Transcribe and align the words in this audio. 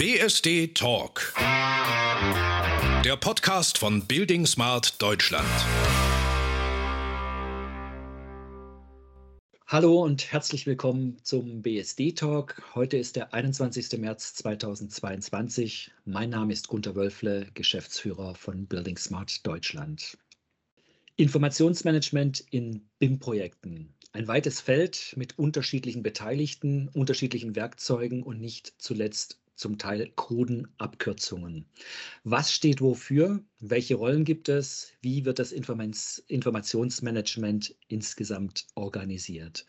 BSD 0.00 0.74
Talk. 0.74 1.34
Der 3.04 3.16
Podcast 3.16 3.78
von 3.78 4.06
Building 4.06 4.46
Smart 4.46 5.02
Deutschland. 5.02 5.48
Hallo 9.66 10.04
und 10.04 10.30
herzlich 10.30 10.66
willkommen 10.66 11.16
zum 11.24 11.62
BSD 11.62 12.12
Talk. 12.12 12.62
Heute 12.76 12.96
ist 12.96 13.16
der 13.16 13.34
21. 13.34 13.98
März 13.98 14.34
2022. 14.34 15.90
Mein 16.04 16.30
Name 16.30 16.52
ist 16.52 16.68
Gunter 16.68 16.94
Wölfle, 16.94 17.48
Geschäftsführer 17.54 18.36
von 18.36 18.68
Building 18.68 18.98
Smart 18.98 19.44
Deutschland. 19.44 20.16
Informationsmanagement 21.16 22.44
in 22.52 22.88
BIM-Projekten. 23.00 23.92
Ein 24.12 24.28
weites 24.28 24.60
Feld 24.60 25.14
mit 25.16 25.40
unterschiedlichen 25.40 26.04
Beteiligten, 26.04 26.88
unterschiedlichen 26.94 27.56
Werkzeugen 27.56 28.22
und 28.22 28.40
nicht 28.40 28.74
zuletzt 28.78 29.40
zum 29.58 29.76
Teil 29.76 30.10
kruden 30.16 30.68
Abkürzungen. 30.78 31.66
Was 32.24 32.50
steht 32.52 32.80
wofür? 32.80 33.44
Welche 33.60 33.96
Rollen 33.96 34.24
gibt 34.24 34.48
es? 34.48 34.92
Wie 35.02 35.26
wird 35.26 35.38
das 35.38 35.52
Informationsmanagement 35.52 37.74
insgesamt 37.88 38.66
organisiert? 38.74 39.66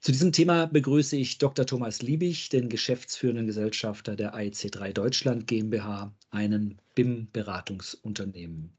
Zu 0.00 0.12
diesem 0.12 0.32
Thema 0.32 0.66
begrüße 0.66 1.16
ich 1.16 1.38
Dr. 1.38 1.66
Thomas 1.66 2.00
Liebig, 2.00 2.48
den 2.48 2.68
geschäftsführenden 2.68 3.46
Gesellschafter 3.46 4.14
der 4.14 4.36
AEC3 4.36 4.92
Deutschland 4.92 5.48
GmbH, 5.48 6.14
einem 6.30 6.76
BIM-Beratungsunternehmen. 6.94 8.70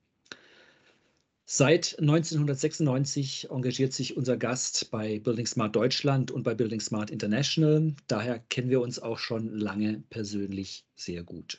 Seit 1.49 1.97
1996 1.99 3.51
engagiert 3.51 3.93
sich 3.93 4.17
unser 4.17 4.35
Gast 4.35 4.91
bei 4.91 5.19
Building 5.19 5.45
Smart 5.45 5.73
Deutschland 5.73 6.29
und 6.29 6.43
bei 6.43 6.53
Building 6.53 6.81
Smart 6.81 7.09
International. 7.09 7.95
Daher 8.07 8.39
kennen 8.39 8.69
wir 8.69 8.81
uns 8.81 8.99
auch 8.99 9.17
schon 9.17 9.57
lange 9.57 10.03
persönlich 10.09 10.83
sehr 10.97 11.23
gut. 11.23 11.57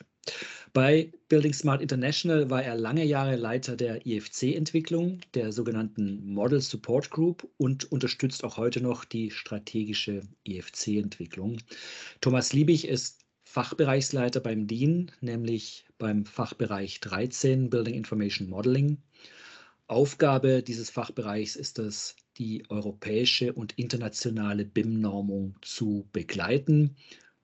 Bei 0.74 1.10
Building 1.30 1.54
Smart 1.54 1.80
International 1.80 2.50
war 2.50 2.62
er 2.62 2.76
lange 2.76 3.06
Jahre 3.06 3.36
Leiter 3.36 3.76
der 3.76 4.04
IFC-Entwicklung, 4.04 5.20
der 5.32 5.52
sogenannten 5.52 6.34
Model 6.34 6.60
Support 6.60 7.08
Group 7.08 7.48
und 7.56 7.90
unterstützt 7.90 8.44
auch 8.44 8.58
heute 8.58 8.82
noch 8.82 9.06
die 9.06 9.30
strategische 9.30 10.20
IFC-Entwicklung. 10.46 11.62
Thomas 12.20 12.52
Liebig 12.52 12.86
ist 12.86 13.24
Fachbereichsleiter 13.44 14.40
beim 14.40 14.66
DIN, 14.66 15.10
nämlich 15.22 15.86
beim 15.96 16.26
Fachbereich 16.26 17.00
13 17.00 17.70
Building 17.70 17.94
Information 17.94 18.50
Modeling. 18.50 18.98
Aufgabe 19.88 20.62
dieses 20.62 20.90
Fachbereichs 20.90 21.56
ist 21.56 21.78
es, 21.78 22.14
die 22.36 22.62
europäische 22.68 23.54
und 23.54 23.72
internationale 23.78 24.66
BIM-Normung 24.66 25.56
zu 25.62 26.06
begleiten. 26.12 26.94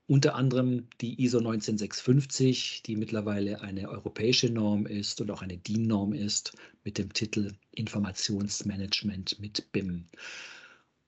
Unter 0.06 0.34
anderem 0.34 0.86
die 1.00 1.22
ISO 1.24 1.40
19650, 1.40 2.82
die 2.82 2.96
mittlerweile 2.96 3.62
eine 3.62 3.88
europäische 3.88 4.50
Norm 4.50 4.84
ist 4.84 5.22
und 5.22 5.30
auch 5.30 5.40
eine 5.40 5.56
DIN-Norm 5.56 6.12
ist, 6.12 6.54
mit 6.84 6.98
dem 6.98 7.14
Titel 7.14 7.54
Informationsmanagement 7.70 9.40
mit 9.40 9.72
BIM. 9.72 10.04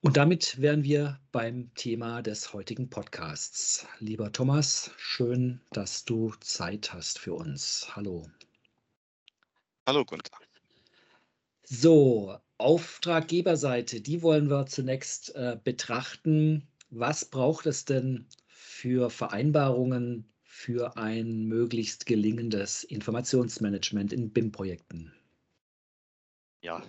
Und 0.01 0.17
damit 0.17 0.59
wären 0.59 0.85
wir 0.85 1.21
beim 1.33 1.71
Thema 1.75 2.23
des 2.23 2.55
heutigen 2.55 2.89
Podcasts. 2.89 3.87
Lieber 3.99 4.33
Thomas, 4.33 4.91
schön, 4.97 5.61
dass 5.73 6.07
du 6.07 6.33
Zeit 6.41 6.95
hast 6.95 7.19
für 7.19 7.35
uns. 7.35 7.95
Hallo. 7.95 8.27
Hallo 9.87 10.03
Gunther. 10.03 10.46
So, 11.69 12.39
Auftraggeberseite, 12.59 14.01
die 14.01 14.23
wollen 14.23 14.49
wir 14.49 14.67
zunächst 14.67 15.35
äh, 15.35 15.59
betrachten. 15.63 16.69
Was 16.91 17.25
braucht 17.25 17.67
es 17.67 17.85
denn 17.85 18.29
für 18.47 19.11
Vereinbarungen 19.11 20.33
für 20.45 20.97
ein 20.97 21.47
möglichst 21.47 22.07
gelingendes 22.07 22.85
Informationsmanagement 22.85 24.13
in 24.13 24.33
BIM-Projekten? 24.33 25.13
Ja, 26.63 26.83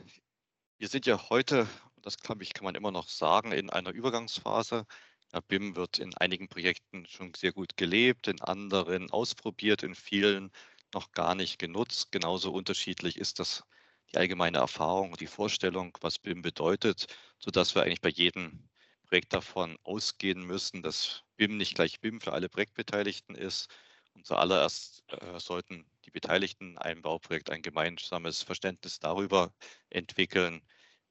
wir 0.79 0.87
sind 0.89 1.05
ja 1.07 1.29
heute, 1.29 1.67
das 2.01 2.17
glaube 2.17 2.43
ich, 2.43 2.53
kann 2.53 2.65
man 2.65 2.75
immer 2.75 2.91
noch 2.91 3.09
sagen, 3.09 3.51
in 3.53 3.69
einer 3.71 3.91
Übergangsphase. 3.91 4.85
Ja, 5.33 5.39
BIM 5.41 5.75
wird 5.75 5.99
in 5.99 6.15
einigen 6.17 6.49
Projekten 6.49 7.05
schon 7.07 7.33
sehr 7.35 7.53
gut 7.53 7.77
gelebt, 7.77 8.27
in 8.27 8.41
anderen 8.41 9.11
ausprobiert, 9.11 9.83
in 9.83 9.95
vielen 9.95 10.51
noch 10.93 11.11
gar 11.13 11.35
nicht 11.35 11.59
genutzt. 11.59 12.11
Genauso 12.11 12.51
unterschiedlich 12.53 13.17
ist 13.17 13.39
das 13.39 13.63
die 14.11 14.17
allgemeine 14.17 14.59
Erfahrung 14.59 15.11
und 15.11 15.19
die 15.19 15.27
Vorstellung, 15.27 15.97
was 16.01 16.19
BIM 16.19 16.41
bedeutet, 16.41 17.07
sodass 17.39 17.75
wir 17.75 17.83
eigentlich 17.83 18.01
bei 18.01 18.09
jedem 18.09 18.67
Projekt 19.07 19.33
davon 19.33 19.77
ausgehen 19.83 20.43
müssen, 20.45 20.81
dass 20.81 21.23
BIM 21.37 21.57
nicht 21.57 21.75
gleich 21.75 21.99
BIM 21.99 22.21
für 22.21 22.33
alle 22.33 22.49
Projektbeteiligten 22.49 23.35
ist. 23.35 23.69
Und 24.13 24.25
zuallererst 24.25 25.03
äh, 25.11 25.39
sollten 25.39 25.85
die 26.05 26.11
Beteiligten 26.11 26.71
in 26.71 26.77
einem 26.77 27.01
Bauprojekt 27.01 27.49
ein 27.49 27.61
gemeinsames 27.61 28.43
Verständnis 28.43 28.99
darüber 28.99 29.53
entwickeln, 29.89 30.61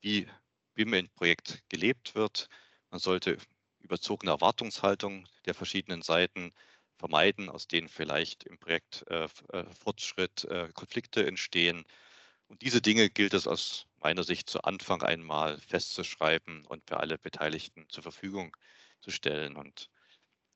wie 0.01 0.29
BIM 0.75 0.95
im 0.95 1.09
Projekt 1.11 1.63
gelebt 1.69 2.15
wird. 2.15 2.49
Man 2.91 3.01
sollte 3.01 3.39
überzogene 3.81 4.33
Erwartungshaltung 4.33 5.29
der 5.45 5.55
verschiedenen 5.55 6.03
Seiten 6.03 6.53
vermeiden, 6.97 7.49
aus 7.51 7.69
denen 7.69 7.89
vielleicht 7.89 8.45
im 8.45 8.59
Projekt 8.59 9.05
äh, 9.09 9.29
äh 9.53 9.65
Fortschritt, 9.79 10.45
äh, 10.45 10.71
Konflikte 10.73 11.27
entstehen 11.27 11.85
und 12.49 12.63
diese 12.63 12.81
Dinge 12.81 13.11
gilt 13.11 13.35
es 13.35 13.47
aus 13.47 13.87
meiner 14.01 14.25
Sicht 14.25 14.49
zu 14.49 14.63
Anfang 14.63 15.03
einmal 15.03 15.59
festzuschreiben 15.61 16.65
und 16.67 16.85
für 16.89 16.99
alle 17.01 17.19
Beteiligten 17.19 17.87
zur 17.89 18.03
Verfügung 18.03 18.57
zu 19.01 19.11
stellen. 19.11 19.57
Und 19.57 19.91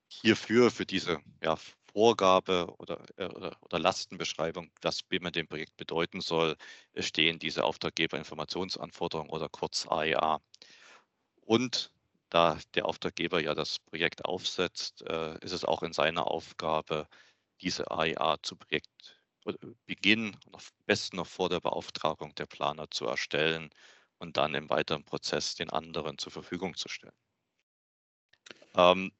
hierfür, 0.09 0.71
für 0.71 0.87
diese 0.87 1.19
ja, 1.43 1.57
Vorgabe 1.93 2.73
oder, 2.79 3.05
äh, 3.17 3.27
oder, 3.27 3.79
Lastenbeschreibung, 3.79 4.71
was 4.83 5.03
BIM 5.03 5.27
in 5.27 5.33
dem 5.33 5.49
Projekt 5.49 5.77
bedeuten 5.77 6.21
soll, 6.21 6.57
stehen 6.97 7.39
diese 7.39 7.65
Auftraggeberinformationsanforderungen 7.65 9.31
oder 9.31 9.49
kurz 9.49 9.87
AEA. 9.89 10.41
Und 11.41 11.93
da 12.31 12.59
der 12.75 12.87
Auftraggeber 12.87 13.41
ja 13.41 13.55
das 13.55 13.81
Projekt 13.81 14.25
aufsetzt, 14.25 15.03
äh, 15.03 15.39
ist 15.45 15.53
es 15.53 15.65
auch 15.65 15.83
in 15.83 15.93
seiner 15.93 16.29
Aufgabe, 16.29 17.09
diese 17.61 17.91
AEA 17.91 18.39
zu 18.43 18.57
Projekt 18.57 19.20
Beginn, 19.87 20.37
am 20.53 20.61
besten 20.87 21.17
noch 21.17 21.27
vor 21.27 21.49
der 21.49 21.61
Beauftragung 21.61 22.35
der 22.35 22.47
Planer 22.47 22.91
zu 22.91 23.07
erstellen 23.07 23.71
und 24.19 24.37
dann 24.37 24.55
im 24.55 24.69
weiteren 24.69 25.05
Prozess 25.05 25.55
den 25.55 25.71
anderen 25.71 26.19
zur 26.19 26.33
Verfügung 26.33 26.77
zu 26.77 26.89
stellen. 26.89 27.15
Ähm, 28.75 29.13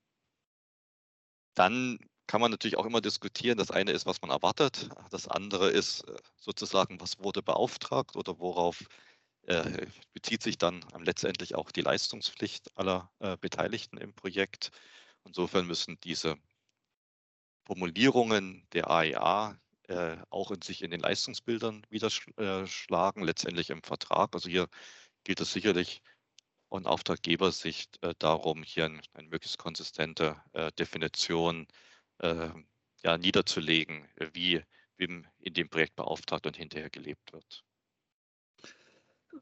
dann 1.55 1.99
kann 2.27 2.41
man 2.41 2.51
natürlich 2.51 2.77
auch 2.77 2.87
immer 2.87 3.01
diskutieren. 3.01 3.59
Das 3.59 3.71
eine 3.71 3.91
ist, 3.91 4.07
was 4.07 4.21
man 4.23 4.31
erwartet. 4.31 4.89
Das 5.11 5.27
andere 5.27 5.71
ist 5.71 6.03
äh, 6.03 6.17
sozusagen, 6.37 7.01
was 7.01 7.19
wurde 7.19 7.43
beauftragt 7.43 8.15
oder 8.15 8.39
worauf 8.39 8.85
äh, 9.47 9.87
bezieht 10.13 10.43
sich 10.43 10.59
dann 10.59 10.85
letztendlich 10.99 11.55
auch 11.55 11.73
die 11.73 11.81
Leistungspflicht 11.81 12.77
aller 12.77 13.11
äh, 13.19 13.37
Beteiligten 13.39 13.97
im 13.97 14.15
Projekt. 14.15 14.71
Insofern 15.25 15.67
müssen 15.67 15.99
diese 16.05 16.37
Formulierungen 17.65 18.67
der 18.73 18.91
AEA 18.91 19.59
äh, 19.91 20.17
auch 20.31 20.53
in 20.53 20.63
sich 20.63 20.83
in 20.83 20.91
den 20.91 21.01
Leistungsbildern 21.01 21.85
widerschlagen, 21.91 23.25
letztendlich 23.25 23.71
im 23.71 23.83
Vertrag. 23.83 24.35
Also 24.35 24.49
hier 24.49 24.69
gilt 25.25 25.41
es 25.41 25.53
sicherlich 25.53 26.03
von 26.69 26.87
Auftraggebersicht 26.87 28.03
äh, 28.03 28.15
darum, 28.19 28.63
hier 28.63 28.87
ein, 28.87 29.03
eine 29.15 29.29
möglichst 29.29 29.59
konsistente 29.59 30.41
äh, 30.53 30.71
Definition 30.73 31.67
äh, 32.19 32.51
ja, 33.03 33.19
niederzulegen, 33.19 34.09
wie 34.33 34.63
BIM 34.97 35.27
in 35.39 35.55
dem 35.55 35.69
Projekt 35.69 35.97
beauftragt 35.97 36.47
und 36.47 36.57
hinterher 36.57 36.91
gelebt 36.91 37.33
wird. 37.33 37.65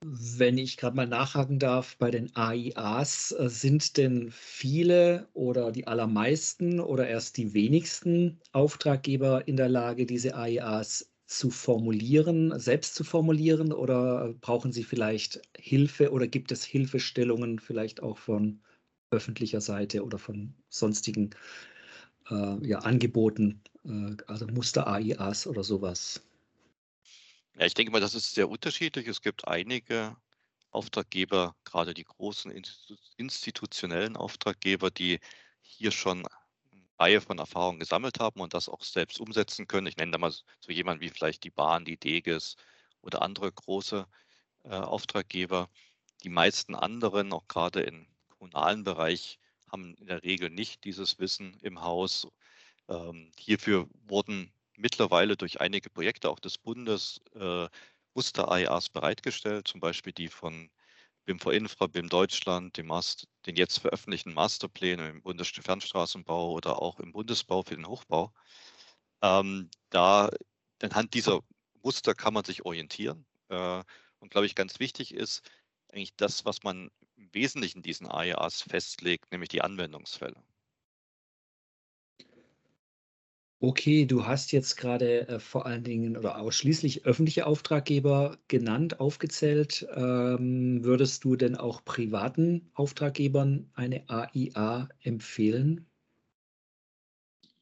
Wenn 0.01 0.59
ich 0.59 0.77
gerade 0.77 0.95
mal 0.97 1.07
nachhaken 1.09 1.59
darf, 1.59 1.97
bei 1.99 2.11
den 2.11 2.35
AIAs, 2.37 3.33
äh, 3.33 3.49
sind 3.49 3.97
denn 3.97 4.31
viele 4.31 5.29
oder 5.35 5.73
die 5.73 5.87
allermeisten 5.89 6.79
oder 6.81 7.09
erst 7.09 7.37
die 7.37 7.53
wenigsten 7.55 8.41
Auftraggeber 8.53 9.47
in 9.49 9.57
der 9.57 9.69
Lage, 9.69 10.07
diese 10.07 10.35
AIAs 10.37 11.13
zu 11.27 11.51
formulieren, 11.51 12.59
selbst 12.59 12.95
zu 12.95 13.03
formulieren 13.05 13.73
oder 13.73 14.35
brauchen 14.41 14.73
sie 14.73 14.85
vielleicht 14.85 15.43
Hilfe 15.57 16.11
oder 16.13 16.27
gibt 16.29 16.53
es 16.53 16.65
Hilfestellungen 16.65 17.59
vielleicht 17.59 18.03
auch 18.03 18.19
von 18.19 18.63
öffentlicher 19.11 19.61
Seite 19.61 20.05
oder 20.05 20.19
von 20.19 20.55
sonstigen 20.69 21.31
äh, 22.31 22.67
ja, 22.67 22.81
Angeboten, 22.81 23.63
äh, 23.85 24.17
also 24.27 24.47
Muster-AIAs 24.49 25.47
oder 25.47 25.65
sowas? 25.65 26.28
Ja, 27.59 27.67
ich 27.67 27.75
denke 27.75 27.93
mal, 27.93 28.01
das 28.01 28.15
ist 28.15 28.35
sehr 28.35 28.49
unterschiedlich. 28.49 29.07
Es 29.09 29.21
gibt 29.23 29.47
einige 29.49 30.17
Auftraggeber, 30.71 31.57
gerade 31.65 31.93
die 31.95 32.05
großen 32.05 32.53
institutionellen 33.17 34.17
Auftraggeber, 34.17 34.91
die 34.91 35.19
hier 35.61 35.91
schon 35.91 36.19
eine 36.27 36.85
Reihe 36.99 37.21
von 37.21 37.39
Erfahrungen 37.39 37.81
gesammelt 37.81 38.21
haben 38.21 38.41
und 38.41 38.55
das 38.55 38.69
auch 38.69 38.83
selbst 38.83 39.21
umsetzen 39.21 39.67
können. 39.67 39.87
Ich 39.89 39.97
nenne 39.97 40.13
da 40.13 40.19
mal 40.19 40.31
so 40.33 40.45
jemanden 40.73 41.03
wie 41.03 41.11
vielleicht 41.11 41.45
die 41.45 41.51
Bahn, 41.51 41.85
die 41.85 41.97
Deges 41.99 42.57
oder 43.03 43.23
andere 43.23 43.53
große 43.53 44.07
äh, 44.65 44.71
Auftraggeber. 44.71 45.69
Die 46.25 46.31
meisten 46.31 46.75
anderen, 46.77 47.33
auch 47.33 47.49
gerade 47.49 47.83
im 47.83 48.09
kommunalen 48.31 48.85
Bereich, 48.85 49.39
haben 49.73 49.95
in 49.97 50.07
der 50.09 50.23
Regel 50.25 50.51
nicht 50.51 50.85
dieses 50.85 51.19
Wissen 51.19 51.59
im 51.63 51.83
Haus 51.83 52.29
Ähm, 52.89 53.33
hierfür 53.39 53.89
wurden 54.09 54.53
mittlerweile 54.79 55.37
durch 55.37 55.61
einige 55.61 55.91
Projekte 55.91 56.31
auch 56.31 56.41
des 56.41 56.59
Bundes 56.59 57.21
äh, 57.35 57.69
Muster-AEAs 58.15 58.89
bereitgestellt, 58.91 59.69
zum 59.69 59.81
Beispiel 59.81 60.13
die 60.13 60.29
von 60.29 60.71
BIMV 61.27 61.47
Infra, 61.49 61.87
BIM 61.87 62.09
Deutschland, 62.09 62.77
den, 62.79 62.87
Master, 62.87 63.27
den 63.47 63.57
jetzt 63.57 63.79
veröffentlichten 63.79 64.33
Masterplänen 64.33 65.11
im 65.11 65.23
Bundesfernstraßenbau 65.23 66.53
oder 66.53 66.81
auch 66.81 67.01
im 67.01 67.13
Bundesbau 67.13 67.63
für 67.63 67.77
den 67.77 67.87
Hochbau. 67.87 68.33
Ähm, 69.23 69.71
da 69.91 70.31
anhand 70.83 71.15
dieser 71.15 71.41
Muster 71.83 72.15
kann 72.15 72.35
man 72.35 72.45
sich 72.45 72.65
orientieren. 72.65 73.27
Äh, 73.49 73.83
und 74.21 74.31
glaube 74.31 74.47
ich, 74.47 74.55
ganz 74.55 74.81
wichtig 74.81 75.15
ist 75.15 75.43
eigentlich 75.93 76.15
das, 76.17 76.45
was 76.45 76.63
man 76.63 76.91
im 77.17 77.33
Wesentlichen 77.35 77.83
diesen 77.83 78.07
AEAs 78.07 78.63
festlegt, 78.63 79.31
nämlich 79.33 79.49
die 79.51 79.63
Anwendungsfälle. 79.63 80.43
Okay, 83.61 84.05
du 84.07 84.25
hast 84.27 84.51
jetzt 84.53 84.77
gerade 84.77 85.27
äh, 85.29 85.39
vor 85.41 85.65
allen 85.67 85.83
Dingen 85.85 86.17
oder 86.17 86.39
ausschließlich 86.41 87.05
öffentliche 87.07 87.47
Auftraggeber 87.47 88.39
genannt, 88.49 88.99
aufgezählt. 89.01 89.87
Ähm, 89.95 90.85
würdest 90.85 91.23
du 91.25 91.35
denn 91.37 91.57
auch 91.57 91.85
privaten 91.85 92.71
Auftraggebern 92.75 93.71
eine 93.75 94.09
AIA 94.09 94.89
empfehlen? 95.01 95.87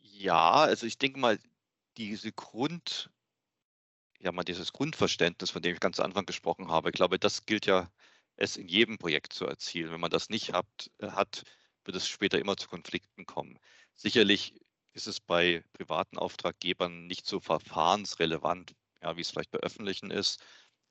Ja, 0.00 0.62
also 0.62 0.86
ich 0.86 0.96
denke 0.98 1.18
mal, 1.20 1.38
diese 1.98 2.32
Grund, 2.32 3.10
ja 4.20 4.32
mal 4.32 4.44
dieses 4.44 4.72
Grundverständnis, 4.72 5.50
von 5.50 5.62
dem 5.62 5.74
ich 5.74 5.80
ganz 5.80 5.98
am 6.00 6.06
Anfang 6.06 6.26
gesprochen 6.26 6.68
habe, 6.68 6.88
ich 6.90 6.94
glaube, 6.94 7.18
das 7.18 7.46
gilt 7.46 7.66
ja 7.66 7.90
es 8.36 8.56
in 8.56 8.68
jedem 8.68 8.98
Projekt 8.98 9.32
zu 9.32 9.46
erzielen. 9.46 9.90
Wenn 9.92 10.00
man 10.00 10.10
das 10.10 10.28
nicht 10.30 10.52
hat, 10.52 10.66
äh, 10.98 11.08
hat 11.10 11.42
wird 11.84 11.96
es 11.96 12.08
später 12.08 12.38
immer 12.40 12.56
zu 12.56 12.68
Konflikten 12.68 13.26
kommen. 13.26 13.58
Sicherlich 13.94 14.54
ist 14.96 15.06
es 15.06 15.20
bei 15.20 15.62
privaten 15.74 16.16
Auftraggebern 16.18 17.06
nicht 17.06 17.26
so 17.26 17.38
verfahrensrelevant, 17.38 18.74
ja, 19.02 19.16
wie 19.16 19.20
es 19.20 19.30
vielleicht 19.30 19.50
bei 19.50 19.58
öffentlichen 19.58 20.10
ist, 20.10 20.42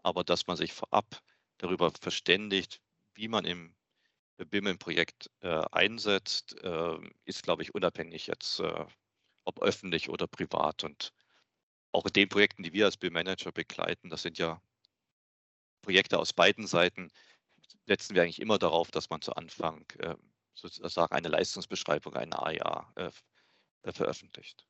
aber 0.04 0.24
dass 0.24 0.46
man 0.46 0.58
sich 0.58 0.74
vorab 0.74 1.22
darüber 1.58 1.92
verständigt, 2.00 2.82
wie 3.16 3.28
man 3.28 3.46
im 3.46 3.76
BIM-Projekt 4.38 5.32
äh, 5.42 5.64
einsetzt, 5.72 6.62
äh, 6.62 6.98
ist, 7.26 7.44
glaube 7.44 7.64
ich, 7.64 7.74
unabhängig 7.74 8.28
jetzt, 8.28 8.60
äh, 8.60 8.86
ob 9.44 9.62
öffentlich 9.64 10.10
oder 10.10 10.28
privat. 10.28 10.84
Und 10.84 11.12
auch 11.92 12.06
in 12.06 12.14
den 12.14 12.30
Projekten, 12.30 12.62
die 12.62 12.74
wir 12.74 12.86
als 12.86 12.98
BIM-Manager 12.98 13.52
begleiten, 13.52 14.10
das 14.10 14.22
sind 14.22 14.38
ja 14.38 14.62
Projekte 15.82 16.20
aus 16.20 16.34
beiden 16.34 16.68
Seiten, 16.68 17.10
setzen 17.88 18.14
wir 18.14 18.24
eigentlich 18.24 18.42
immer 18.42 18.60
darauf, 18.60 18.92
dass 18.92 19.10
man 19.10 19.22
zu 19.22 19.34
Anfang 19.36 19.86
ähm, 20.00 20.32
sozusagen 20.54 21.16
eine 21.16 21.30
Leistungsbeschreibung, 21.30 22.14
eine 22.16 22.40
AIA 22.40 22.92
äh, 22.96 23.06
äh, 23.06 23.12
veröffentlicht. 23.94 24.66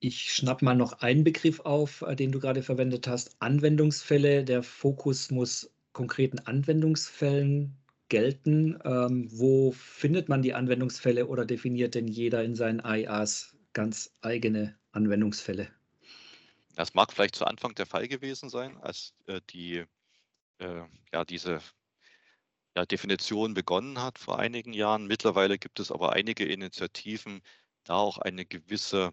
Ich 0.00 0.32
schnapp 0.34 0.62
mal 0.62 0.74
noch 0.74 0.94
einen 0.94 1.22
Begriff 1.22 1.60
auf, 1.60 2.02
äh, 2.02 2.16
den 2.16 2.32
du 2.32 2.40
gerade 2.40 2.62
verwendet 2.62 3.06
hast. 3.06 3.36
Anwendungsfälle. 3.40 4.44
Der 4.44 4.62
Fokus 4.62 5.30
muss 5.30 5.72
konkreten 5.92 6.40
Anwendungsfällen 6.40 7.76
gelten. 8.08 8.78
Ähm, 8.84 9.28
wo 9.30 9.72
findet 9.72 10.28
man 10.28 10.42
die 10.42 10.54
Anwendungsfälle 10.54 11.28
oder 11.28 11.44
definiert 11.44 11.94
denn 11.94 12.08
jeder 12.08 12.42
in 12.42 12.56
seinen 12.56 12.80
AIAs 12.80 13.56
ganz 13.72 14.12
eigene 14.22 14.76
Anwendungsfälle? 14.90 15.68
Das 16.74 16.94
mag 16.94 17.12
vielleicht 17.12 17.36
zu 17.36 17.44
Anfang 17.44 17.74
der 17.74 17.86
Fall 17.86 18.08
gewesen 18.08 18.48
sein, 18.48 18.76
als 18.78 19.14
äh, 19.26 19.40
die, 19.50 19.84
äh, 20.58 20.82
ja, 21.12 21.24
diese 21.24 21.60
ja, 22.76 22.86
Definition 22.86 23.54
begonnen 23.54 24.00
hat 24.00 24.18
vor 24.18 24.38
einigen 24.38 24.72
Jahren. 24.72 25.06
Mittlerweile 25.06 25.58
gibt 25.58 25.80
es 25.80 25.92
aber 25.92 26.12
einige 26.12 26.44
Initiativen, 26.44 27.42
da 27.84 27.96
auch 27.96 28.18
eine 28.18 28.46
gewisse 28.46 29.12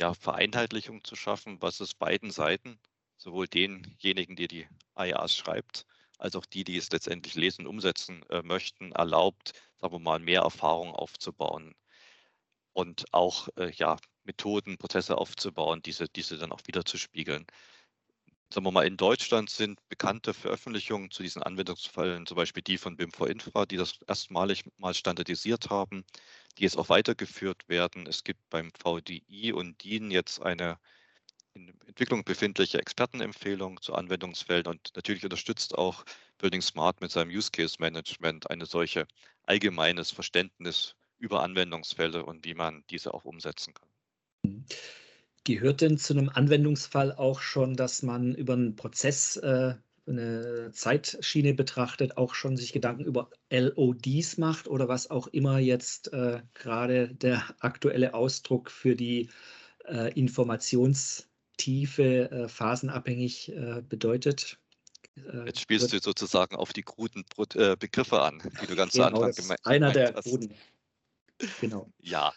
ja, 0.00 0.14
Vereinheitlichung 0.14 1.04
zu 1.04 1.16
schaffen, 1.16 1.60
was 1.62 1.80
es 1.80 1.94
beiden 1.94 2.30
Seiten, 2.30 2.80
sowohl 3.18 3.48
denjenigen, 3.48 4.36
die 4.36 4.48
die 4.48 4.68
AIAs 4.94 5.36
schreibt, 5.36 5.86
als 6.18 6.36
auch 6.36 6.46
die, 6.46 6.64
die 6.64 6.76
es 6.76 6.90
letztendlich 6.90 7.34
lesen 7.34 7.66
und 7.66 7.74
umsetzen 7.74 8.24
äh, 8.30 8.42
möchten, 8.42 8.92
erlaubt, 8.92 9.52
sagen 9.78 9.94
wir 9.94 10.00
mal, 10.00 10.18
mehr 10.20 10.42
Erfahrung 10.42 10.92
aufzubauen 10.94 11.74
und 12.72 13.04
auch 13.12 13.48
äh, 13.56 13.70
ja, 13.72 13.96
Methoden, 14.24 14.78
Prozesse 14.78 15.18
aufzubauen, 15.18 15.82
diese, 15.82 16.08
diese 16.08 16.38
dann 16.38 16.52
auch 16.52 16.62
wieder 16.66 16.84
zu 16.84 16.98
spiegeln 16.98 17.46
sagen 18.52 18.66
wir 18.66 18.72
mal, 18.72 18.86
in 18.86 18.96
Deutschland 18.96 19.48
sind 19.50 19.78
bekannte 19.88 20.34
Veröffentlichungen 20.34 21.10
zu 21.10 21.22
diesen 21.22 21.42
Anwendungsfällen, 21.42 22.26
zum 22.26 22.36
Beispiel 22.36 22.62
die 22.62 22.76
von 22.76 22.96
BIM4 22.96 23.26
Infra, 23.28 23.64
die 23.66 23.78
das 23.78 23.98
erstmalig 24.06 24.64
mal 24.76 24.94
standardisiert 24.94 25.70
haben, 25.70 26.04
die 26.58 26.64
jetzt 26.64 26.76
auch 26.76 26.90
weitergeführt 26.90 27.68
werden. 27.68 28.06
Es 28.06 28.24
gibt 28.24 28.40
beim 28.50 28.70
VDI 28.72 29.52
und 29.52 29.82
DIN 29.82 30.10
jetzt 30.10 30.42
eine 30.42 30.78
in 31.54 31.68
Entwicklung 31.86 32.24
befindliche 32.24 32.78
Expertenempfehlung 32.78 33.80
zu 33.80 33.94
Anwendungsfällen 33.94 34.66
und 34.66 34.90
natürlich 34.96 35.24
unterstützt 35.24 35.76
auch 35.76 36.04
Building 36.38 36.62
Smart 36.62 37.00
mit 37.00 37.10
seinem 37.10 37.30
Use 37.30 37.50
Case 37.50 37.76
Management 37.78 38.50
eine 38.50 38.66
solche 38.66 39.06
allgemeines 39.44 40.10
Verständnis 40.10 40.94
über 41.18 41.42
Anwendungsfälle 41.42 42.24
und 42.24 42.44
wie 42.44 42.54
man 42.54 42.84
diese 42.90 43.12
auch 43.14 43.24
umsetzen 43.24 43.74
kann. 43.74 43.88
Mhm. 44.44 44.64
Gehört 45.44 45.80
denn 45.80 45.98
zu 45.98 46.12
einem 46.12 46.28
Anwendungsfall 46.28 47.12
auch 47.12 47.40
schon, 47.40 47.74
dass 47.74 48.02
man 48.02 48.34
über 48.34 48.52
einen 48.52 48.76
Prozess 48.76 49.36
äh, 49.36 49.74
eine 50.06 50.70
Zeitschiene 50.72 51.54
betrachtet, 51.54 52.16
auch 52.16 52.34
schon 52.34 52.56
sich 52.56 52.72
Gedanken 52.72 53.04
über 53.04 53.30
LODs 53.50 54.38
macht 54.38 54.68
oder 54.68 54.88
was 54.88 55.10
auch 55.10 55.26
immer 55.28 55.58
jetzt 55.58 56.12
äh, 56.12 56.42
gerade 56.54 57.14
der 57.14 57.54
aktuelle 57.60 58.14
Ausdruck 58.14 58.70
für 58.70 58.96
die 58.96 59.28
äh, 59.84 60.12
Informationstiefe 60.18 62.30
äh, 62.30 62.48
phasenabhängig 62.48 63.52
äh, 63.52 63.82
bedeutet? 63.88 64.58
Äh, 65.16 65.46
jetzt 65.46 65.60
spielst 65.60 65.92
du 65.92 66.00
sozusagen 66.00 66.56
auf 66.56 66.72
die 66.72 66.82
kruden 66.82 67.24
Begriffe 67.36 68.20
an, 68.20 68.42
die 68.60 68.66
du 68.66 68.76
ganz 68.76 68.92
genau, 68.92 69.06
am 69.06 69.14
Anfang 69.14 69.32
gemeint 69.32 69.60
hast. 69.62 69.70
Einer 69.70 69.92
der 69.92 70.12
kruden. 70.14 70.54
Genau. 71.60 71.88
Ja. 71.98 72.32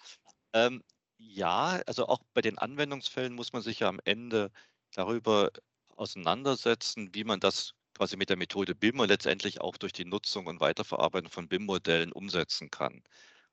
Ähm, 0.53 0.83
ja, 1.17 1.81
also 1.87 2.07
auch 2.07 2.19
bei 2.33 2.41
den 2.41 2.57
Anwendungsfällen 2.57 3.33
muss 3.33 3.53
man 3.53 3.61
sich 3.61 3.79
ja 3.79 3.89
am 3.89 3.99
Ende 4.05 4.51
darüber 4.93 5.51
auseinandersetzen, 5.95 7.13
wie 7.13 7.23
man 7.23 7.39
das 7.39 7.73
quasi 7.93 8.17
mit 8.17 8.29
der 8.29 8.37
Methode 8.37 8.75
BIM 8.75 8.99
und 8.99 9.07
letztendlich 9.09 9.61
auch 9.61 9.77
durch 9.77 9.93
die 9.93 10.05
Nutzung 10.05 10.47
und 10.47 10.59
Weiterverarbeitung 10.59 11.31
von 11.31 11.47
BIM-Modellen 11.47 12.11
umsetzen 12.11 12.69
kann. 12.69 13.03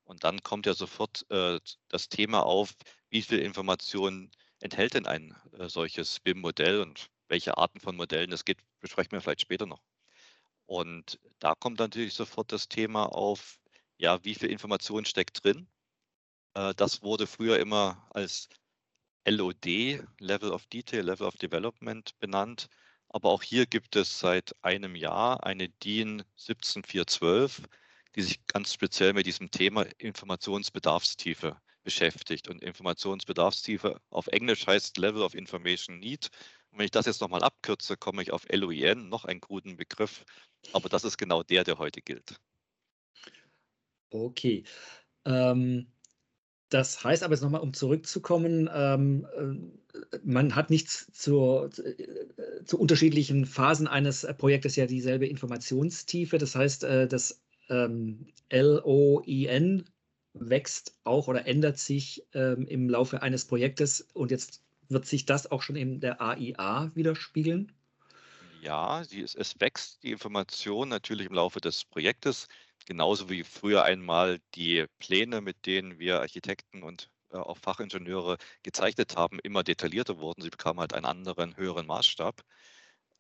Und 0.05 0.25
dann 0.25 0.43
kommt 0.43 0.67
ja 0.67 0.75
sofort 0.75 1.25
äh, 1.31 1.61
das 1.89 2.09
Thema 2.09 2.45
auf, 2.45 2.75
wie 3.11 3.23
viel 3.23 3.39
Informationen 3.39 4.31
enthält 4.61 4.95
denn 4.95 5.07
ein 5.07 5.37
äh, 5.59 5.69
solches 5.69 6.19
BIM-Modell 6.21 6.81
und 6.81 7.09
welche 7.29 7.57
Arten 7.57 7.81
von 7.81 7.97
Modellen 7.97 8.33
es 8.33 8.45
gibt, 8.45 8.63
besprechen 8.81 9.13
wir 9.13 9.21
vielleicht 9.21 9.43
später 9.43 9.67
noch. 9.67 9.83
Und 10.67 11.21
da 11.41 11.55
kommt 11.55 11.79
natürlich 11.79 12.15
sofort 12.15 12.53
das 12.53 12.69
Thema 12.69 13.07
auf, 13.07 13.59
ja, 13.99 14.25
wie 14.25 14.35
viel 14.35 14.51
Information 14.51 15.05
steckt 15.05 15.45
drin 15.45 15.69
das 16.55 17.03
wurde 17.03 17.27
früher 17.27 17.59
immer 17.59 18.07
als 18.11 18.49
LOD, 19.27 20.03
Level 20.19 20.51
of 20.51 20.67
Detail, 20.67 21.03
Level 21.03 21.27
of 21.27 21.37
Development 21.37 22.19
benannt. 22.19 22.69
Aber 23.09 23.29
auch 23.31 23.43
hier 23.43 23.67
gibt 23.67 23.95
es 23.95 24.19
seit 24.19 24.55
einem 24.63 24.97
Jahr 24.97 25.45
eine 25.45 25.69
DIN 25.69 26.25
17412, 26.37 27.63
die 28.17 28.23
sich 28.23 28.47
ganz 28.47 28.73
speziell 28.73 29.13
mit 29.13 29.27
diesem 29.27 29.51
Thema 29.51 29.87
Informationsbedarfstiefe 29.99 31.61
beschäftigt. 31.83 32.49
Und 32.49 32.63
Informationsbedarfstiefe 32.63 34.01
auf 34.11 34.27
Englisch 34.29 34.67
heißt 34.67 34.97
Level 34.97 35.23
of 35.23 35.35
Information 35.35 35.99
Need. 35.99 36.31
Und 36.71 36.79
wenn 36.79 36.87
ich 36.87 36.91
das 36.91 37.07
jetzt 37.07 37.21
nochmal 37.21 37.43
abkürze, 37.43 37.97
komme 37.97 38.23
ich 38.23 38.33
auf 38.33 38.47
LOIN, 38.51 39.09
noch 39.09 39.25
einen 39.27 39.41
guten 39.41 39.77
Begriff. 39.77 40.25
Aber 40.73 40.89
das 40.89 41.05
ist 41.05 41.19
genau 41.19 41.43
der, 41.43 41.65
der 41.65 41.79
heute 41.79 42.01
gilt. 42.01 42.41
Okay. 44.11 44.65
Ähm, 45.25 45.92
das 46.73 47.05
heißt 47.05 47.23
aber 47.23 47.35
jetzt 47.35 47.43
nochmal, 47.43 47.61
um 47.61 47.75
zurückzukommen, 47.75 48.69
ähm, 48.73 49.27
äh, 49.37 50.19
man 50.25 50.55
hat 50.55 50.71
nichts 50.71 51.11
zur, 51.13 51.71
äh, 51.79 52.65
zu 52.65 52.79
unterschiedlichen 52.79 53.45
Phasen 53.47 53.87
eines 53.87 54.27
Projektes 54.39 54.77
ja 54.77 54.87
dieselbe 54.87 55.27
Informationstiefe. 55.27 56.39
Das 56.39 56.55
heißt, 56.55 56.85
äh, 56.85 57.07
das 57.07 57.43
ähm, 57.69 58.27
LOIN 58.51 59.85
wächst 60.35 60.97
auch 61.05 61.29
oder 61.29 61.47
ändert 61.47 61.79
sich 61.79 62.25
ähm, 62.33 62.67
im 62.67 62.89
Laufe 62.89 63.23
eines 63.23 63.45
Projektes 63.45 64.09
und 64.15 64.31
jetzt 64.31 64.63
wird 64.89 65.07
sich 65.07 65.27
das 65.27 65.51
auch 65.51 65.63
schon 65.63 65.77
in 65.77 66.01
der 66.01 66.21
AIA 66.21 66.91
widerspiegeln? 66.95 67.73
Ja, 68.63 69.01
ist, 69.01 69.35
es 69.35 69.61
wächst 69.61 70.03
die 70.05 70.13
Information 70.13 70.89
natürlich 70.89 71.27
im 71.27 71.35
Laufe 71.35 71.61
des 71.61 71.85
Projektes 71.85 72.47
genauso 72.87 73.29
wie 73.31 73.45
früher 73.45 73.85
einmal 73.85 74.41
die 74.55 74.87
Pläne, 74.99 75.41
mit 75.41 75.67
denen 75.67 75.99
wir 75.99 76.21
Architekten 76.21 76.83
und 76.83 77.11
äh, 77.31 77.37
auch 77.37 77.59
Fachingenieure 77.59 78.39
gezeichnet 78.63 79.17
haben, 79.17 79.39
immer 79.43 79.63
detaillierter 79.65 80.19
wurden. 80.19 80.43
Sie 80.43 80.51
bekamen 80.51 80.81
halt 80.81 80.95
einen 80.95 81.07
anderen, 81.07 81.57
höheren 81.57 81.87
Maßstab. 81.87 82.43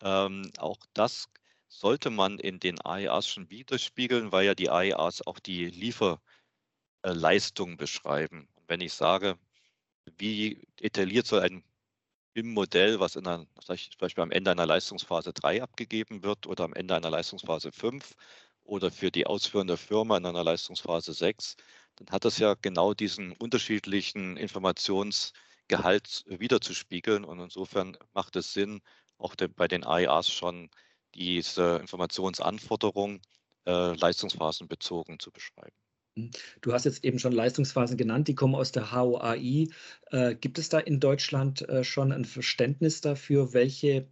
Ähm, 0.02 0.50
auch 0.58 0.78
das 0.94 1.28
sollte 1.68 2.10
man 2.10 2.38
in 2.38 2.60
den 2.60 2.80
AEAs 2.80 3.28
schon 3.28 3.50
widerspiegeln, 3.50 4.32
weil 4.32 4.46
ja 4.46 4.54
die 4.54 4.70
AEAs 4.70 5.26
auch 5.26 5.38
die 5.38 5.66
Lieferleistung 7.02 7.76
beschreiben. 7.76 8.48
Und 8.56 8.68
wenn 8.68 8.80
ich 8.80 8.92
sage, 8.92 9.38
wie 10.18 10.66
detailliert 10.80 11.26
soll 11.26 11.40
ein 11.40 11.64
BIM-Modell, 12.34 13.00
was 13.00 13.16
in 13.16 13.26
einer, 13.26 13.46
zum 13.60 13.76
Beispiel 13.98 14.22
am 14.22 14.30
Ende 14.30 14.50
einer 14.50 14.66
Leistungsphase 14.66 15.32
3 15.32 15.62
abgegeben 15.62 16.22
wird 16.22 16.46
oder 16.46 16.64
am 16.64 16.72
Ende 16.74 16.96
einer 16.96 17.10
Leistungsphase 17.10 17.72
5 17.72 18.14
oder 18.64 18.90
für 18.90 19.10
die 19.10 19.26
ausführende 19.26 19.76
Firma 19.76 20.16
in 20.16 20.26
einer 20.26 20.44
Leistungsphase 20.44 21.12
6, 21.12 21.56
dann 21.96 22.08
hat 22.10 22.24
das 22.24 22.38
ja 22.38 22.54
genau 22.60 22.94
diesen 22.94 23.32
unterschiedlichen 23.32 24.36
Informationsgehalt 24.36 26.24
wiederzuspiegeln. 26.26 27.24
Und 27.24 27.40
insofern 27.40 27.96
macht 28.14 28.36
es 28.36 28.52
Sinn, 28.52 28.80
auch 29.18 29.34
bei 29.56 29.68
den 29.68 29.84
AIAs 29.84 30.30
schon 30.30 30.70
diese 31.14 31.76
Informationsanforderungen 31.76 33.20
äh, 33.66 33.94
leistungsphasenbezogen 33.94 35.18
zu 35.18 35.30
beschreiben. 35.30 35.76
Hm. 36.16 36.30
Du 36.60 36.72
hast 36.72 36.84
jetzt 36.84 37.04
eben 37.04 37.18
schon 37.18 37.32
Leistungsphasen 37.32 37.96
genannt, 37.96 38.28
die 38.28 38.34
kommen 38.34 38.54
aus 38.54 38.72
der 38.72 38.92
HOAI. 38.92 39.68
Äh, 40.10 40.34
gibt 40.34 40.58
es 40.58 40.68
da 40.68 40.78
in 40.78 41.00
Deutschland 41.00 41.68
äh, 41.68 41.84
schon 41.84 42.12
ein 42.12 42.24
Verständnis 42.24 43.00
dafür, 43.00 43.54
welche 43.54 44.08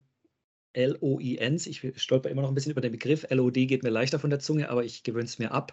LOINs, 0.74 1.66
ich 1.66 1.92
stolper 1.96 2.30
immer 2.30 2.42
noch 2.42 2.48
ein 2.48 2.54
bisschen 2.54 2.72
über 2.72 2.80
den 2.80 2.92
Begriff, 2.92 3.26
LOD 3.30 3.66
geht 3.66 3.82
mir 3.82 3.90
leichter 3.90 4.18
von 4.18 4.30
der 4.30 4.38
Zunge, 4.38 4.68
aber 4.68 4.84
ich 4.84 5.02
gewöhne 5.02 5.24
es 5.24 5.38
mir 5.38 5.52
ab, 5.52 5.72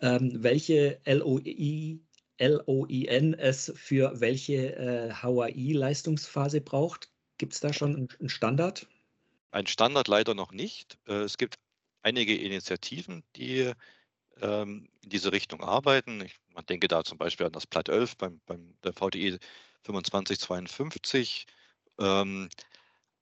ähm, 0.00 0.42
welche 0.42 1.00
LOI, 1.06 2.00
LOIN 2.38 3.34
es 3.34 3.72
für 3.76 4.20
welche 4.20 4.76
äh, 4.76 5.12
HOAI-Leistungsphase 5.22 6.60
braucht? 6.60 7.10
Gibt 7.38 7.54
es 7.54 7.60
da 7.60 7.72
schon 7.72 8.08
einen 8.18 8.28
Standard? 8.28 8.86
Ein 9.50 9.66
Standard 9.66 10.08
leider 10.08 10.34
noch 10.34 10.52
nicht. 10.52 10.98
Äh, 11.06 11.22
es 11.22 11.38
gibt 11.38 11.56
einige 12.02 12.36
Initiativen, 12.36 13.22
die 13.36 13.72
ähm, 14.40 14.88
in 15.02 15.10
diese 15.10 15.32
Richtung 15.32 15.62
arbeiten. 15.62 16.20
Ich, 16.22 16.34
man 16.54 16.66
denke 16.66 16.88
da 16.88 17.04
zum 17.04 17.18
Beispiel 17.18 17.46
an 17.46 17.52
das 17.52 17.66
Platt 17.66 17.88
11 17.88 18.16
beim, 18.16 18.40
beim 18.46 18.74
der 18.82 18.92
VDI 18.92 19.38
2552. 19.84 21.46
Ähm, 21.98 22.48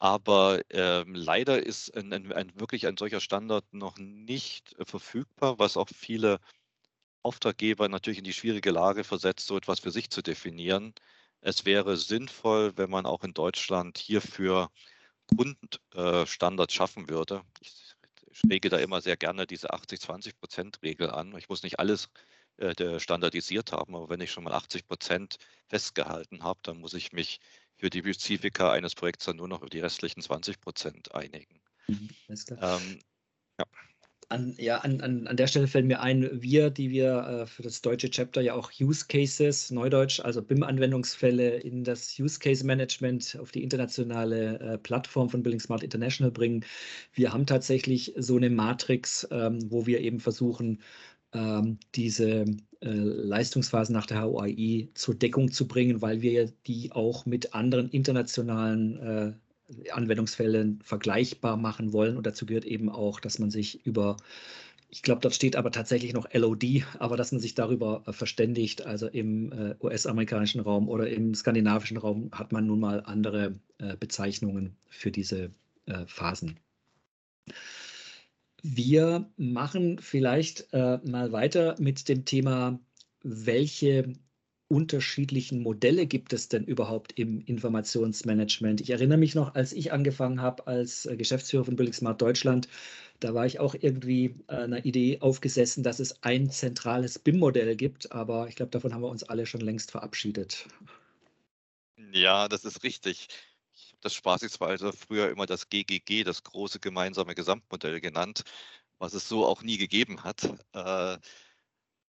aber 0.02 0.62
ähm, 0.71 1.14
leider 1.14 1.64
ist 1.64 1.97
ein, 1.97 2.12
ein, 2.12 2.32
ein, 2.32 2.52
wirklich 2.59 2.88
ein 2.88 2.97
solcher 2.97 3.21
Standard 3.21 3.64
noch 3.73 3.99
nicht 3.99 4.76
äh, 4.80 4.85
verfügbar, 4.85 5.61
was 5.61 5.76
auch 5.76 5.88
viele 5.88 6.40
Auftraggeber 7.23 7.88
natürlich 7.88 8.18
in 8.18 8.25
die 8.25 8.32
schwierige 8.32 8.73
Lage 8.73 9.04
versetzt, 9.04 9.47
so 9.47 9.56
etwas 9.56 9.78
für 9.78 9.92
sich 9.92 10.11
zu 10.11 10.21
definieren. 10.21 10.92
Es 11.40 11.66
wäre 11.66 11.97
sinnvoll, 11.97 12.73
wenn 12.76 12.90
man 12.90 13.06
auch 13.06 13.23
in 13.23 13.32
Deutschland 13.32 13.97
hierfür 13.97 14.73
Grundstandards 15.28 16.75
äh, 16.75 16.76
schaffen 16.76 17.09
würde. 17.09 17.42
Ich 17.61 17.94
schräge 18.32 18.71
da 18.71 18.78
immer 18.78 19.00
sehr 19.02 19.16
gerne 19.16 19.47
diese 19.47 19.73
80-20-Prozent-Regel 19.73 21.11
an. 21.11 21.37
Ich 21.38 21.49
muss 21.49 21.62
nicht 21.62 21.78
alles 21.78 22.09
äh, 22.56 22.99
standardisiert 22.99 23.71
haben, 23.71 23.94
aber 23.94 24.09
wenn 24.09 24.21
ich 24.21 24.32
schon 24.32 24.42
mal 24.42 24.52
80 24.52 24.88
Prozent 24.88 25.37
festgehalten 25.68 26.42
habe, 26.42 26.59
dann 26.64 26.78
muss 26.78 26.94
ich 26.94 27.12
mich 27.12 27.38
für 27.82 27.90
die 27.90 27.98
Spezifika 27.98 28.70
eines 28.70 28.94
Projekts 28.94 29.24
dann 29.24 29.36
nur 29.36 29.48
noch 29.48 29.60
über 29.60 29.68
die 29.68 29.80
restlichen 29.80 30.22
20 30.22 30.60
Prozent 30.60 31.12
einigen. 31.16 31.60
Mhm, 31.88 32.10
ähm, 32.28 32.98
ja. 33.58 33.66
An, 34.28 34.54
ja, 34.56 34.78
an, 34.78 35.00
an, 35.00 35.26
an 35.26 35.36
der 35.36 35.48
Stelle 35.48 35.66
fällt 35.66 35.86
mir 35.86 36.00
ein, 36.00 36.30
wir, 36.40 36.70
die 36.70 36.90
wir 36.90 37.42
äh, 37.42 37.46
für 37.46 37.62
das 37.64 37.82
deutsche 37.82 38.08
Chapter 38.08 38.40
ja 38.40 38.54
auch 38.54 38.70
Use 38.80 39.06
Cases, 39.08 39.72
Neudeutsch, 39.72 40.20
also 40.20 40.40
BIM-Anwendungsfälle 40.42 41.56
in 41.56 41.82
das 41.82 42.16
Use 42.20 42.38
Case 42.38 42.64
Management 42.64 43.36
auf 43.40 43.50
die 43.50 43.64
internationale 43.64 44.60
äh, 44.60 44.78
Plattform 44.78 45.28
von 45.28 45.42
Building 45.42 45.60
Smart 45.60 45.82
International 45.82 46.30
bringen. 46.30 46.64
Wir 47.12 47.32
haben 47.32 47.46
tatsächlich 47.46 48.14
so 48.16 48.36
eine 48.36 48.48
Matrix, 48.48 49.26
ähm, 49.32 49.58
wo 49.72 49.86
wir 49.86 50.00
eben 50.00 50.20
versuchen, 50.20 50.80
ähm, 51.34 51.80
diese 51.96 52.44
Leistungsphasen 52.88 53.92
nach 53.94 54.06
der 54.06 54.22
HOAI 54.22 54.88
zur 54.94 55.14
Deckung 55.14 55.52
zu 55.52 55.68
bringen, 55.68 56.02
weil 56.02 56.20
wir 56.22 56.52
die 56.66 56.92
auch 56.92 57.26
mit 57.26 57.54
anderen 57.54 57.88
internationalen 57.90 58.98
äh, 58.98 59.32
Anwendungsfällen 59.92 60.80
vergleichbar 60.82 61.56
machen 61.56 61.92
wollen. 61.92 62.16
Und 62.16 62.26
dazu 62.26 62.46
gehört 62.46 62.64
eben 62.64 62.88
auch, 62.88 63.20
dass 63.20 63.38
man 63.38 63.50
sich 63.50 63.86
über, 63.86 64.16
ich 64.90 65.02
glaube, 65.02 65.20
dort 65.20 65.34
steht 65.34 65.56
aber 65.56 65.70
tatsächlich 65.70 66.12
noch 66.12 66.26
LOD, 66.32 66.82
aber 66.98 67.16
dass 67.16 67.32
man 67.32 67.40
sich 67.40 67.54
darüber 67.54 68.02
äh, 68.06 68.12
verständigt. 68.12 68.84
Also 68.84 69.06
im 69.06 69.52
äh, 69.52 69.74
US-amerikanischen 69.80 70.60
Raum 70.60 70.88
oder 70.88 71.08
im 71.08 71.34
skandinavischen 71.34 71.96
Raum 71.96 72.30
hat 72.32 72.52
man 72.52 72.66
nun 72.66 72.80
mal 72.80 73.02
andere 73.04 73.54
äh, 73.78 73.96
Bezeichnungen 73.96 74.76
für 74.88 75.10
diese 75.10 75.50
äh, 75.86 76.06
Phasen. 76.06 76.58
Wir 78.62 79.31
machen 79.37 79.99
vielleicht 79.99 80.73
äh, 80.73 80.99
mal 81.04 81.33
weiter 81.33 81.75
mit 81.78 82.09
dem 82.09 82.25
Thema, 82.25 82.78
welche 83.23 84.14
unterschiedlichen 84.69 85.62
Modelle 85.62 86.07
gibt 86.07 86.33
es 86.33 86.49
denn 86.49 86.64
überhaupt 86.64 87.19
im 87.19 87.40
Informationsmanagement? 87.42 88.81
Ich 88.81 88.90
erinnere 88.90 89.19
mich 89.19 89.35
noch, 89.35 89.54
als 89.54 89.73
ich 89.73 89.92
angefangen 89.92 90.40
habe 90.40 90.66
als 90.66 91.07
äh, 91.07 91.16
Geschäftsführer 91.16 91.64
von 91.64 91.76
Building 91.76 91.92
Smart 91.92 92.23
Deutschland, 92.23 92.69
da 93.21 93.35
war 93.35 93.47
ich 93.47 93.61
auch 93.61 93.75
irgendwie 93.78 94.37
äh, 94.49 94.54
einer 94.54 94.85
Idee 94.85 95.19
aufgesessen, 95.21 95.83
dass 95.83 95.99
es 95.99 96.23
ein 96.23 96.49
zentrales 96.50 97.19
BIM-Modell 97.19 97.76
gibt, 97.76 98.12
aber 98.12 98.49
ich 98.49 98.57
glaube, 98.57 98.71
davon 98.71 98.95
haben 98.95 99.02
wir 99.02 99.11
uns 99.11 99.25
alle 99.25 99.45
schon 99.45 99.61
längst 99.61 99.90
verabschiedet. 99.90 100.69
Ja, 102.12 102.49
das 102.49 102.64
ist 102.64 102.83
richtig. 102.83 103.28
Das 104.02 104.14
spaßigsweise 104.14 104.92
früher 104.92 105.30
immer 105.30 105.47
das 105.47 105.68
GGG, 105.68 106.25
das 106.25 106.42
große 106.42 106.80
gemeinsame 106.80 107.35
Gesamtmodell 107.35 108.00
genannt, 108.00 108.42
was 108.99 109.14
es 109.14 109.28
so 109.28 109.47
auch 109.47 109.62
nie 109.62 109.78
gegeben 109.78 110.25
hat. 110.25 110.44
Äh, 110.75 111.18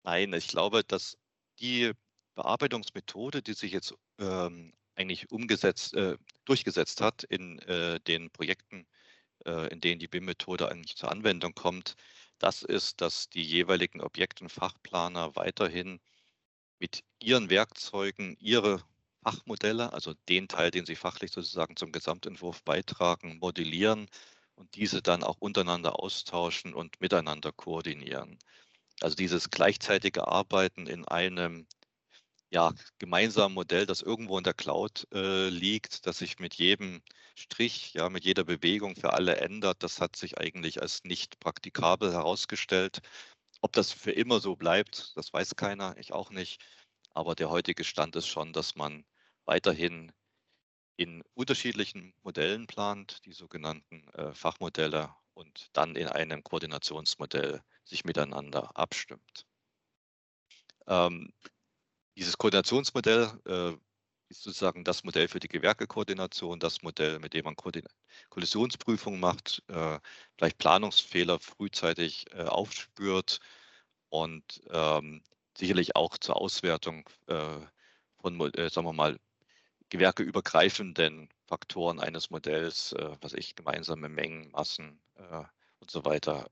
nein, 0.03 0.33
ich 0.33 0.47
glaube, 0.47 0.83
dass 0.83 1.17
die 1.59 1.91
Bearbeitungsmethode, 2.35 3.41
die 3.41 3.53
sich 3.53 3.71
jetzt 3.73 3.95
ähm, 4.19 4.73
eigentlich 4.95 5.31
umgesetzt, 5.31 5.95
äh, 5.95 6.17
durchgesetzt 6.45 7.01
hat 7.01 7.23
in 7.23 7.59
äh, 7.59 7.99
den 8.01 8.29
Projekten, 8.31 8.87
äh, 9.45 9.67
in 9.73 9.81
denen 9.81 9.99
die 9.99 10.07
BIM-Methode 10.07 10.69
eigentlich 10.69 10.95
zur 10.95 11.11
Anwendung 11.11 11.55
kommt, 11.55 11.95
das 12.37 12.61
ist, 12.63 13.01
dass 13.01 13.29
die 13.29 13.43
jeweiligen 13.43 14.01
Objekt- 14.01 14.41
und 14.41 14.49
Fachplaner 14.49 15.35
weiterhin 15.35 15.99
mit 16.79 17.03
ihren 17.19 17.49
Werkzeugen 17.49 18.37
ihre 18.39 18.83
Fachmodelle, 19.31 19.93
also 19.93 20.13
den 20.27 20.47
Teil, 20.47 20.71
den 20.71 20.85
sie 20.85 20.95
fachlich 20.95 21.31
sozusagen 21.31 21.75
zum 21.75 21.91
Gesamtentwurf 21.91 22.63
beitragen, 22.63 23.37
modellieren 23.39 24.07
und 24.55 24.75
diese 24.75 25.01
dann 25.01 25.23
auch 25.23 25.37
untereinander 25.39 25.99
austauschen 25.99 26.73
und 26.73 26.99
miteinander 27.01 27.51
koordinieren. 27.51 28.37
Also 29.01 29.15
dieses 29.15 29.49
gleichzeitige 29.49 30.27
Arbeiten 30.27 30.87
in 30.87 31.07
einem 31.07 31.67
ja, 32.51 32.73
gemeinsamen 32.97 33.53
Modell, 33.53 33.85
das 33.85 34.01
irgendwo 34.01 34.37
in 34.37 34.43
der 34.43 34.53
Cloud 34.53 35.07
äh, 35.13 35.49
liegt, 35.49 36.07
das 36.07 36.17
sich 36.17 36.39
mit 36.39 36.55
jedem 36.55 37.01
Strich, 37.35 37.93
ja, 37.93 38.09
mit 38.09 38.25
jeder 38.25 38.43
Bewegung 38.43 38.95
für 38.95 39.13
alle 39.13 39.37
ändert, 39.37 39.83
das 39.83 40.01
hat 40.01 40.15
sich 40.15 40.37
eigentlich 40.39 40.81
als 40.81 41.03
nicht 41.03 41.39
praktikabel 41.39 42.11
herausgestellt. 42.11 43.01
Ob 43.61 43.73
das 43.73 43.91
für 43.91 44.11
immer 44.11 44.39
so 44.39 44.55
bleibt, 44.55 45.15
das 45.15 45.31
weiß 45.33 45.55
keiner, 45.55 45.95
ich 45.97 46.13
auch 46.13 46.31
nicht. 46.31 46.61
Aber 47.13 47.35
der 47.35 47.49
heutige 47.49 47.83
Stand 47.83 48.15
ist 48.15 48.27
schon, 48.27 48.53
dass 48.53 48.75
man 48.75 49.05
weiterhin 49.49 50.11
in 50.95 51.23
unterschiedlichen 51.33 52.13
Modellen 52.23 52.67
plant, 52.67 53.25
die 53.25 53.33
sogenannten 53.33 54.07
äh, 54.13 54.33
Fachmodelle, 54.33 55.09
und 55.39 55.69
dann 55.71 55.95
in 55.95 56.07
einem 56.07 56.43
Koordinationsmodell 56.43 57.61
sich 57.85 58.03
miteinander 58.03 58.75
abstimmt. 58.75 59.47
Ähm, 60.85 61.31
dieses 62.17 62.37
Koordinationsmodell 62.37 63.39
äh, 63.45 63.71
ist 64.27 64.43
sozusagen 64.43 64.83
das 64.83 65.05
Modell 65.05 65.29
für 65.29 65.39
die 65.39 65.47
Gewerkekoordination, 65.47 66.59
das 66.59 66.81
Modell, 66.81 67.19
mit 67.19 67.33
dem 67.33 67.45
man 67.45 67.55
Kollisionsprüfungen 68.29 69.19
macht, 69.19 69.63
äh, 69.69 69.99
vielleicht 70.37 70.57
Planungsfehler 70.57 71.39
frühzeitig 71.39 72.25
äh, 72.33 72.43
aufspürt 72.43 73.39
und 74.09 74.61
ähm, 74.69 75.23
sicherlich 75.57 75.95
auch 75.95 76.17
zur 76.17 76.35
Auswertung 76.35 77.09
äh, 77.27 77.59
von, 78.19 78.53
äh, 78.55 78.69
sagen 78.69 78.87
wir 78.87 78.93
mal, 78.93 79.17
gewerkeübergreifenden 79.89 81.29
Faktoren 81.45 81.99
eines 81.99 82.29
Modells, 82.29 82.93
äh, 82.93 83.09
was 83.21 83.33
ich 83.33 83.55
gemeinsame 83.55 84.09
Mengen, 84.09 84.51
Massen 84.51 84.99
äh, 85.15 85.43
und 85.79 85.91
so 85.91 86.05
weiter 86.05 86.47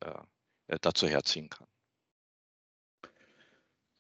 dazu 0.82 1.08
herziehen 1.08 1.50
kann. 1.50 1.68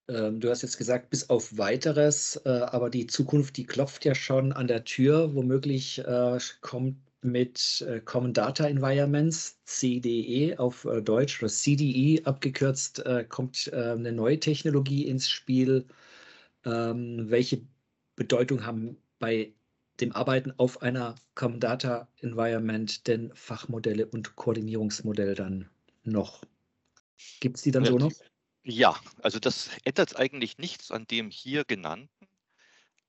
Ähm, 0.09 0.39
du 0.39 0.49
hast 0.49 0.61
jetzt 0.61 0.77
gesagt, 0.77 1.09
bis 1.09 1.29
auf 1.29 1.57
weiteres, 1.57 2.37
äh, 2.45 2.49
aber 2.49 2.89
die 2.89 3.07
Zukunft, 3.07 3.57
die 3.57 3.65
klopft 3.65 4.05
ja 4.05 4.15
schon 4.15 4.53
an 4.53 4.67
der 4.67 4.85
Tür. 4.85 5.35
Womöglich 5.35 5.99
äh, 5.99 6.39
kommt 6.61 6.97
mit 7.21 7.81
äh, 7.81 7.99
Common 7.99 8.33
Data 8.33 8.65
Environments, 8.67 9.59
CDE 9.65 10.57
auf 10.59 10.87
Deutsch 11.03 11.41
oder 11.41 11.51
CDE 11.51 12.25
abgekürzt, 12.25 13.03
kommt 13.29 13.71
eine 13.73 14.11
neue 14.11 14.39
Technologie 14.39 15.07
ins 15.07 15.29
Spiel. 15.29 15.85
Ähm, 16.65 17.29
welche 17.29 17.61
Bedeutung 18.15 18.65
haben 18.65 18.97
bei 19.19 19.53
dem 19.99 20.11
Arbeiten 20.11 20.53
auf 20.57 20.81
einer 20.81 21.15
Common 21.35 21.59
Data 21.59 22.07
Environment 22.21 23.07
denn 23.07 23.31
Fachmodelle 23.35 24.07
und 24.07 24.35
Koordinierungsmodelle 24.35 25.33
dann 25.33 25.69
noch? 26.03 26.43
Gibt 27.39 27.57
es 27.57 27.63
die 27.63 27.71
dann 27.71 27.85
so 27.85 27.97
noch? 27.97 28.11
Ja, 28.63 28.99
also 29.21 29.39
das 29.39 29.69
ändert 29.85 30.17
eigentlich 30.17 30.57
nichts 30.57 30.91
an 30.91 31.07
dem 31.07 31.29
hier 31.31 31.63
genannten. 31.65 32.27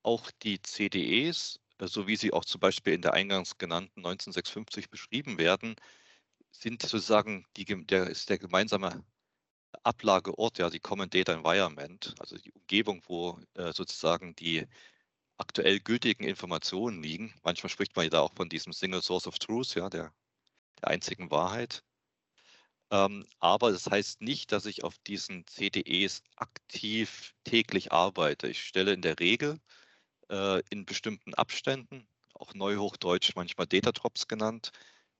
auch 0.02 0.30
die 0.42 0.60
CDEs, 0.62 1.60
so 1.82 2.06
wie 2.06 2.16
sie 2.16 2.32
auch 2.32 2.44
zum 2.44 2.60
Beispiel 2.60 2.94
in 2.94 3.02
der 3.02 3.14
eingangs 3.14 3.58
genannten 3.58 4.02
19650 4.02 4.90
beschrieben 4.90 5.38
werden, 5.38 5.76
sind 6.52 6.82
sozusagen 6.82 7.46
die, 7.56 7.64
der, 7.66 8.08
ist 8.08 8.30
der 8.30 8.38
gemeinsame 8.38 9.04
Ablageort, 9.84 10.58
ja, 10.58 10.70
die 10.70 10.80
Common 10.80 11.10
Data 11.10 11.32
Environment, 11.34 12.14
also 12.20 12.36
die 12.38 12.52
Umgebung, 12.52 13.02
wo 13.08 13.40
äh, 13.54 13.72
sozusagen 13.72 14.34
die 14.36 14.66
aktuell 15.38 15.80
gültigen 15.80 16.24
Informationen 16.24 17.02
liegen. 17.02 17.34
Manchmal 17.42 17.70
spricht 17.70 17.96
man 17.96 18.04
ja 18.04 18.10
da 18.10 18.20
auch 18.20 18.34
von 18.34 18.48
diesem 18.48 18.72
Single 18.72 19.02
Source 19.02 19.26
of 19.26 19.38
Truth, 19.38 19.74
ja, 19.74 19.88
der, 19.88 20.12
der 20.82 20.88
einzigen 20.88 21.30
Wahrheit. 21.30 21.82
Ähm, 22.90 23.26
aber 23.38 23.70
das 23.72 23.86
heißt 23.86 24.22
nicht, 24.22 24.52
dass 24.52 24.66
ich 24.66 24.82
auf 24.84 24.98
diesen 25.06 25.46
CDEs 25.46 26.22
aktiv 26.36 27.34
täglich 27.44 27.92
arbeite. 27.92 28.48
Ich 28.48 28.62
stelle 28.64 28.92
in 28.92 29.02
der 29.02 29.20
Regel 29.20 29.60
äh, 30.30 30.62
in 30.70 30.86
bestimmten 30.86 31.34
Abständen, 31.34 32.08
auch 32.34 32.54
Neuhochdeutsch 32.54 33.34
manchmal 33.36 33.66
Datadrops 33.66 34.28
genannt, 34.28 34.72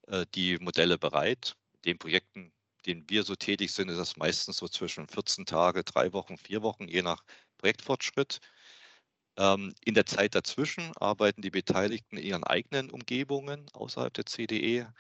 äh, 0.08 0.26
die 0.34 0.58
Modelle 0.58 0.98
bereit. 0.98 1.56
In 1.76 1.92
den 1.92 1.98
Projekten, 1.98 2.52
denen 2.86 3.08
wir 3.10 3.22
so 3.24 3.34
tätig 3.36 3.72
sind, 3.72 3.90
ist 3.90 3.98
das 3.98 4.16
meistens 4.16 4.56
so 4.58 4.68
zwischen 4.68 5.06
14 5.08 5.46
Tage, 5.46 5.84
drei 5.84 6.12
Wochen, 6.12 6.38
vier 6.38 6.62
Wochen, 6.62 6.88
je 6.88 7.02
nach 7.02 7.22
Projektfortschritt. 7.58 8.40
Ähm, 9.38 9.72
in 9.84 9.94
der 9.94 10.04
Zeit 10.04 10.34
dazwischen 10.34 10.92
arbeiten 10.96 11.42
die 11.42 11.50
Beteiligten 11.50 12.16
in 12.16 12.24
ihren 12.24 12.44
eigenen 12.44 12.90
Umgebungen 12.90 13.70
außerhalb 13.72 14.12
der 14.12 14.26
CDE 14.26 14.92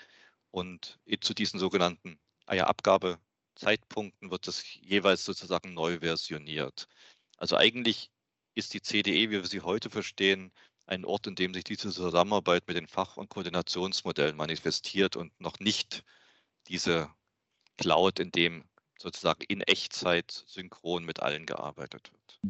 und 0.52 1.00
zu 1.20 1.34
diesen 1.34 1.58
sogenannten 1.58 2.20
Abgabezeitpunkten 2.46 4.30
wird 4.30 4.46
das 4.46 4.62
jeweils 4.76 5.24
sozusagen 5.24 5.74
neu 5.74 5.98
versioniert. 5.98 6.86
Also 7.36 7.56
eigentlich 7.56 8.10
ist 8.54 8.74
die 8.74 8.80
CDE, 8.80 9.30
wie 9.30 9.42
wir 9.42 9.46
sie 9.46 9.60
heute 9.60 9.90
verstehen, 9.90 10.52
ein 10.86 11.04
Ort, 11.04 11.26
in 11.26 11.34
dem 11.34 11.52
sich 11.52 11.64
diese 11.64 11.90
Zusammenarbeit 11.90 12.66
mit 12.68 12.76
den 12.76 12.86
Fach- 12.86 13.16
und 13.16 13.28
Koordinationsmodellen 13.28 14.36
manifestiert 14.36 15.16
und 15.16 15.38
noch 15.40 15.58
nicht 15.58 16.04
diese 16.68 17.10
Cloud, 17.76 18.20
in 18.20 18.30
dem 18.30 18.64
sozusagen 18.98 19.42
in 19.48 19.62
Echtzeit 19.62 20.44
synchron 20.46 21.04
mit 21.04 21.20
allen 21.20 21.44
gearbeitet 21.44 22.12
wird. 22.12 22.40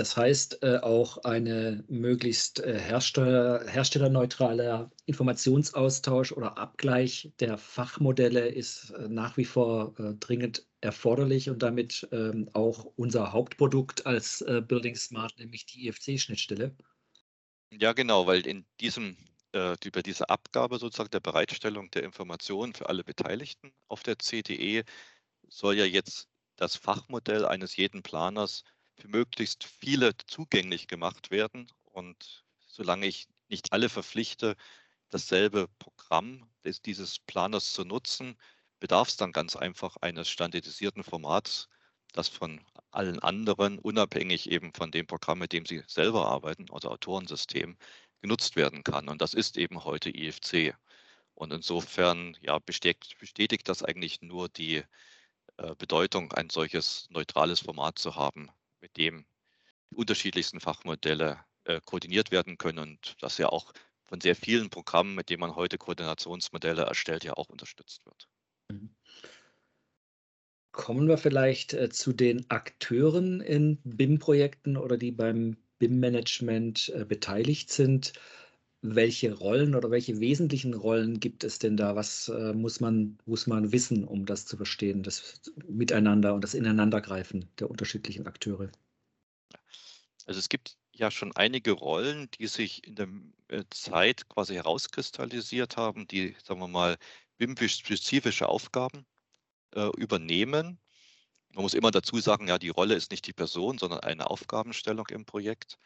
Das 0.00 0.16
heißt, 0.16 0.62
äh, 0.62 0.78
auch 0.78 1.24
eine 1.24 1.84
möglichst 1.86 2.60
äh, 2.60 2.78
hersteller, 2.78 3.66
herstellerneutraler 3.68 4.90
Informationsaustausch 5.04 6.32
oder 6.32 6.56
Abgleich 6.56 7.30
der 7.38 7.58
Fachmodelle 7.58 8.48
ist 8.48 8.92
äh, 8.92 9.08
nach 9.10 9.36
wie 9.36 9.44
vor 9.44 9.94
äh, 9.98 10.14
dringend 10.14 10.66
erforderlich 10.80 11.50
und 11.50 11.62
damit 11.62 12.08
ähm, 12.12 12.48
auch 12.54 12.86
unser 12.96 13.34
Hauptprodukt 13.34 14.06
als 14.06 14.40
äh, 14.40 14.62
Building 14.66 14.96
Smart, 14.96 15.38
nämlich 15.38 15.66
die 15.66 15.86
IFC-Schnittstelle. 15.86 16.74
Ja, 17.70 17.92
genau, 17.92 18.26
weil 18.26 18.46
in 18.46 18.64
diesem, 18.80 19.18
äh, 19.52 19.76
über 19.84 20.02
diese 20.02 20.30
Abgabe 20.30 20.78
sozusagen 20.78 21.10
der 21.10 21.20
Bereitstellung 21.20 21.90
der 21.90 22.04
Informationen 22.04 22.72
für 22.72 22.88
alle 22.88 23.04
Beteiligten 23.04 23.70
auf 23.86 24.02
der 24.02 24.18
CDE 24.18 24.82
soll 25.50 25.76
ja 25.76 25.84
jetzt 25.84 26.26
das 26.56 26.74
Fachmodell 26.74 27.44
eines 27.44 27.76
jeden 27.76 28.02
Planers 28.02 28.64
für 29.00 29.08
möglichst 29.08 29.64
viele 29.64 30.16
zugänglich 30.26 30.86
gemacht 30.86 31.30
werden. 31.30 31.70
Und 31.84 32.44
solange 32.66 33.06
ich 33.06 33.28
nicht 33.48 33.72
alle 33.72 33.88
verpflichte, 33.88 34.56
dasselbe 35.10 35.68
Programm 35.78 36.48
des, 36.64 36.82
dieses 36.82 37.18
Planers 37.18 37.72
zu 37.72 37.84
nutzen, 37.84 38.36
bedarf 38.78 39.08
es 39.08 39.16
dann 39.16 39.32
ganz 39.32 39.56
einfach 39.56 39.96
eines 40.00 40.28
standardisierten 40.28 41.02
Formats, 41.02 41.68
das 42.12 42.28
von 42.28 42.60
allen 42.90 43.20
anderen, 43.20 43.78
unabhängig 43.78 44.50
eben 44.50 44.72
von 44.74 44.90
dem 44.90 45.06
Programm, 45.06 45.38
mit 45.38 45.52
dem 45.52 45.66
sie 45.66 45.82
selber 45.86 46.26
arbeiten, 46.26 46.66
also 46.70 46.90
Autorensystem, 46.90 47.76
genutzt 48.20 48.56
werden 48.56 48.84
kann. 48.84 49.08
Und 49.08 49.22
das 49.22 49.34
ist 49.34 49.56
eben 49.56 49.84
heute 49.84 50.10
IFC. 50.10 50.74
Und 51.34 51.52
insofern 51.52 52.36
ja, 52.42 52.58
bestätigt, 52.58 53.18
bestätigt 53.18 53.68
das 53.68 53.82
eigentlich 53.82 54.20
nur 54.20 54.48
die 54.48 54.82
äh, 55.56 55.74
Bedeutung, 55.76 56.32
ein 56.32 56.50
solches 56.50 57.06
neutrales 57.10 57.60
Format 57.60 57.98
zu 57.98 58.14
haben, 58.16 58.50
mit 58.80 58.96
dem 58.96 59.24
die 59.90 59.96
unterschiedlichsten 59.96 60.60
Fachmodelle 60.60 61.44
äh, 61.64 61.80
koordiniert 61.84 62.30
werden 62.30 62.58
können 62.58 62.78
und 62.78 63.16
das 63.20 63.38
ja 63.38 63.48
auch 63.48 63.72
von 64.04 64.20
sehr 64.20 64.36
vielen 64.36 64.70
Programmen, 64.70 65.14
mit 65.14 65.30
denen 65.30 65.40
man 65.40 65.54
heute 65.54 65.78
Koordinationsmodelle 65.78 66.82
erstellt, 66.82 67.24
ja 67.24 67.34
auch 67.34 67.48
unterstützt 67.48 68.04
wird. 68.06 68.28
Mhm. 68.70 68.94
Kommen 70.72 71.08
wir 71.08 71.18
vielleicht 71.18 71.72
äh, 71.72 71.90
zu 71.90 72.12
den 72.12 72.48
Akteuren 72.50 73.40
in 73.40 73.80
BIM-Projekten 73.82 74.76
oder 74.76 74.96
die 74.96 75.12
beim 75.12 75.56
BIM-Management 75.78 76.90
äh, 76.90 77.04
beteiligt 77.04 77.70
sind. 77.70 78.12
Welche 78.82 79.34
Rollen 79.34 79.74
oder 79.74 79.90
welche 79.90 80.20
wesentlichen 80.20 80.72
Rollen 80.72 81.20
gibt 81.20 81.44
es 81.44 81.58
denn 81.58 81.76
da? 81.76 81.96
Was 81.96 82.28
äh, 82.28 82.54
muss, 82.54 82.80
man, 82.80 83.18
muss 83.26 83.46
man 83.46 83.72
wissen, 83.72 84.04
um 84.04 84.24
das 84.24 84.46
zu 84.46 84.56
verstehen, 84.56 85.02
das 85.02 85.40
Miteinander 85.68 86.34
und 86.34 86.42
das 86.42 86.54
Ineinandergreifen 86.54 87.48
der 87.58 87.70
unterschiedlichen 87.70 88.26
Akteure? 88.26 88.70
Also 90.26 90.38
es 90.38 90.48
gibt 90.48 90.78
ja 90.92 91.10
schon 91.10 91.34
einige 91.36 91.72
Rollen, 91.72 92.30
die 92.38 92.46
sich 92.46 92.86
in 92.86 92.94
der 92.94 93.08
äh, 93.48 93.64
Zeit 93.70 94.28
quasi 94.28 94.54
herauskristallisiert 94.54 95.76
haben, 95.76 96.06
die, 96.06 96.36
sagen 96.42 96.60
wir 96.60 96.68
mal, 96.68 96.96
BIM-spezifische 97.38 98.48
Aufgaben 98.48 99.04
äh, 99.74 99.88
übernehmen. 99.96 100.78
Man 101.54 101.62
muss 101.62 101.74
immer 101.74 101.90
dazu 101.90 102.18
sagen, 102.20 102.48
ja, 102.48 102.58
die 102.58 102.68
Rolle 102.68 102.94
ist 102.94 103.10
nicht 103.10 103.26
die 103.26 103.32
Person, 103.32 103.78
sondern 103.78 104.00
eine 104.00 104.30
Aufgabenstellung 104.30 105.06
im 105.08 105.24
Projekt. 105.24 105.78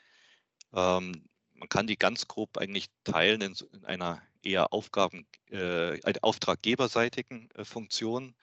Ähm, 0.72 1.24
man 1.54 1.68
kann 1.68 1.86
die 1.86 1.96
ganz 1.96 2.28
grob 2.28 2.58
eigentlich 2.58 2.88
teilen 3.04 3.40
in, 3.40 3.54
in 3.72 3.84
einer 3.84 4.22
eher 4.42 4.72
Aufgaben, 4.72 5.26
äh, 5.50 5.98
auftraggeberseitigen 6.22 7.50
äh, 7.52 7.64
Funktion, 7.64 8.34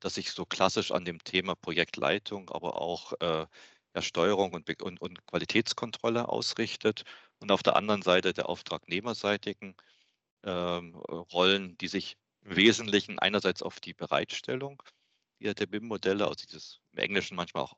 dass 0.00 0.14
sich 0.14 0.30
so 0.32 0.44
klassisch 0.46 0.90
an 0.90 1.04
dem 1.04 1.22
Thema 1.22 1.54
Projektleitung, 1.54 2.50
aber 2.50 2.80
auch 2.80 3.12
äh, 3.20 3.46
ja, 3.94 4.02
Steuerung 4.02 4.52
und, 4.54 4.82
und, 4.82 5.00
und, 5.00 5.26
Qualitätskontrolle 5.26 6.28
ausrichtet. 6.28 7.04
Und 7.38 7.52
auf 7.52 7.62
der 7.62 7.76
anderen 7.76 8.02
Seite 8.02 8.32
der 8.32 8.48
auftragnehmerseitigen 8.48 9.76
ähm, 10.44 10.94
Rollen, 10.96 11.76
die 11.78 11.88
sich 11.88 12.16
im 12.42 12.56
Wesentlichen 12.56 13.18
einerseits 13.18 13.62
auf 13.62 13.80
die 13.80 13.94
Bereitstellung 13.94 14.82
der 15.40 15.66
BIM-Modelle, 15.66 16.24
also 16.24 16.46
dieses 16.46 16.80
im 16.92 16.98
Englischen 16.98 17.36
manchmal 17.36 17.64
auch 17.64 17.76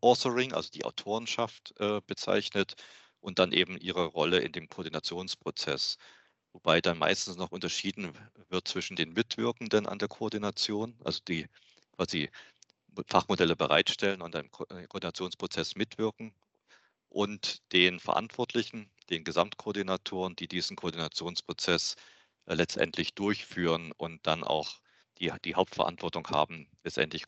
Authoring, 0.00 0.52
also 0.52 0.70
die 0.70 0.84
Autorenschaft 0.84 1.74
äh, 1.80 2.00
bezeichnet, 2.06 2.74
und 3.20 3.38
dann 3.38 3.52
eben 3.52 3.78
ihre 3.78 4.06
Rolle 4.06 4.40
in 4.40 4.52
dem 4.52 4.68
Koordinationsprozess. 4.68 5.98
Wobei 6.52 6.80
dann 6.80 6.98
meistens 6.98 7.36
noch 7.36 7.52
unterschieden 7.52 8.12
wird 8.48 8.66
zwischen 8.66 8.96
den 8.96 9.12
Mitwirkenden 9.12 9.86
an 9.86 9.98
der 9.98 10.08
Koordination, 10.08 10.98
also 11.04 11.20
die 11.26 11.46
quasi 11.92 12.30
Fachmodelle 13.06 13.56
bereitstellen 13.56 14.20
und 14.20 14.34
im 14.34 14.46
äh, 14.46 14.86
Koordinationsprozess 14.86 15.76
mitwirken 15.76 16.34
und 17.08 17.60
den 17.72 18.00
Verantwortlichen, 18.00 18.90
den 19.10 19.24
Gesamtkoordinatoren, 19.24 20.36
die 20.36 20.48
diesen 20.48 20.76
Koordinationsprozess 20.76 21.96
äh, 22.46 22.54
letztendlich 22.54 23.14
durchführen 23.14 23.92
und 23.96 24.26
dann 24.26 24.44
auch 24.44 24.80
die, 25.18 25.32
die 25.44 25.54
Hauptverantwortung 25.54 26.26
haben, 26.28 26.68
letztendlich 26.82 27.24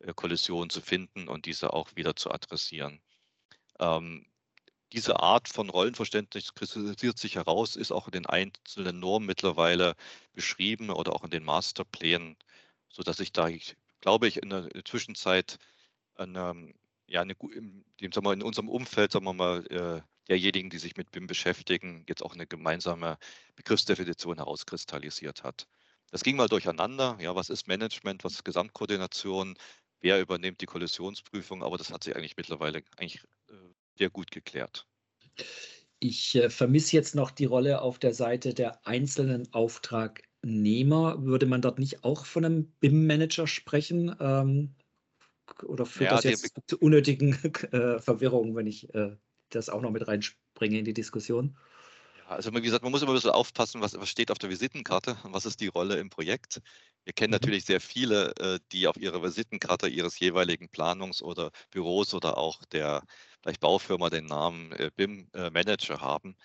äh, 0.00 0.12
Kollisionen 0.14 0.70
zu 0.70 0.80
finden 0.80 1.28
und 1.28 1.46
diese 1.46 1.72
auch 1.72 1.94
wieder 1.96 2.16
zu 2.16 2.30
adressieren. 2.30 3.00
Ähm, 3.78 4.26
diese 4.92 5.20
Art 5.20 5.48
von 5.48 5.70
Rollenverständnis 5.70 6.54
kristallisiert 6.54 7.18
sich 7.18 7.36
heraus, 7.36 7.76
ist 7.76 7.92
auch 7.92 8.06
in 8.08 8.12
den 8.12 8.26
einzelnen 8.26 9.00
Normen 9.00 9.26
mittlerweile 9.26 9.94
beschrieben 10.34 10.90
oder 10.90 11.14
auch 11.14 11.24
in 11.24 11.30
den 11.30 11.44
Masterplänen, 11.44 12.36
sodass 12.88 13.20
ich 13.20 13.32
da, 13.32 13.48
ich, 13.48 13.76
glaube 14.00 14.28
ich, 14.28 14.42
in 14.42 14.50
der 14.50 14.68
Zwischenzeit 14.84 15.58
eine, 16.16 16.72
ja, 17.06 17.22
eine, 17.22 17.34
in, 17.54 17.84
sagen 18.12 18.26
wir, 18.26 18.32
in 18.32 18.42
unserem 18.42 18.68
Umfeld, 18.68 19.12
sagen 19.12 19.24
wir 19.24 19.32
mal, 19.32 19.66
äh, 19.66 20.02
derjenigen, 20.28 20.70
die 20.70 20.78
sich 20.78 20.96
mit 20.96 21.10
BIM 21.10 21.26
beschäftigen, 21.26 22.04
jetzt 22.08 22.22
auch 22.22 22.34
eine 22.34 22.46
gemeinsame 22.46 23.18
Begriffsdefinition 23.56 24.36
herauskristallisiert 24.36 25.42
hat. 25.42 25.66
Das 26.10 26.22
ging 26.22 26.36
mal 26.36 26.48
durcheinander. 26.48 27.16
Ja, 27.20 27.34
was 27.34 27.48
ist 27.48 27.66
Management, 27.66 28.22
was 28.22 28.34
ist 28.34 28.44
Gesamtkoordination, 28.44 29.56
wer 30.00 30.20
übernimmt 30.20 30.60
die 30.60 30.66
Kollisionsprüfung, 30.66 31.62
aber 31.62 31.78
das 31.78 31.90
hat 31.90 32.04
sich 32.04 32.14
eigentlich 32.14 32.36
mittlerweile 32.36 32.82
eigentlich 32.98 33.22
sehr 33.96 34.10
gut 34.10 34.30
geklärt. 34.30 34.86
Ich 35.98 36.34
äh, 36.34 36.50
vermisse 36.50 36.96
jetzt 36.96 37.14
noch 37.14 37.30
die 37.30 37.44
Rolle 37.44 37.80
auf 37.80 37.98
der 37.98 38.12
Seite 38.12 38.54
der 38.54 38.86
einzelnen 38.86 39.52
Auftragnehmer. 39.52 41.24
Würde 41.24 41.46
man 41.46 41.62
dort 41.62 41.78
nicht 41.78 42.02
auch 42.02 42.26
von 42.26 42.44
einem 42.44 42.72
BIM-Manager 42.80 43.46
sprechen? 43.46 44.14
Ähm, 44.18 44.74
oder 45.64 45.86
führt 45.86 46.10
ja, 46.10 46.16
das 46.16 46.24
jetzt 46.24 46.52
zu 46.66 46.78
unnötigen 46.78 47.32
äh, 47.72 47.98
Verwirrungen, 47.98 48.56
wenn 48.56 48.66
ich 48.66 48.92
äh, 48.94 49.16
das 49.50 49.68
auch 49.68 49.80
noch 49.80 49.90
mit 49.90 50.06
reinbringe 50.08 50.78
in 50.78 50.84
die 50.84 50.94
Diskussion? 50.94 51.56
Ja, 52.18 52.28
also 52.28 52.52
wie 52.54 52.60
gesagt, 52.60 52.82
man 52.82 52.92
muss 52.92 53.02
immer 53.02 53.12
ein 53.12 53.16
bisschen 53.16 53.30
aufpassen, 53.30 53.80
was, 53.80 53.98
was 53.98 54.08
steht 54.08 54.30
auf 54.30 54.38
der 54.38 54.50
Visitenkarte 54.50 55.16
und 55.24 55.32
was 55.32 55.46
ist 55.46 55.60
die 55.60 55.68
Rolle 55.68 55.96
im 55.96 56.10
Projekt. 56.10 56.60
Wir 57.04 57.12
kennen 57.12 57.30
mhm. 57.30 57.34
natürlich 57.34 57.64
sehr 57.64 57.80
viele, 57.80 58.34
äh, 58.36 58.58
die 58.72 58.86
auf 58.86 58.96
ihrer 58.96 59.22
Visitenkarte 59.22 59.88
ihres 59.88 60.18
jeweiligen 60.18 60.68
Planungs- 60.68 61.22
oder 61.22 61.50
Büros 61.70 62.14
oder 62.14 62.38
auch 62.38 62.64
der 62.66 63.02
vielleicht 63.42 63.60
Baufirma 63.60 64.10
den 64.10 64.26
Namen 64.26 64.72
äh, 64.72 64.90
BIM 64.94 65.28
äh, 65.34 65.50
Manager 65.50 66.00
haben. 66.00 66.36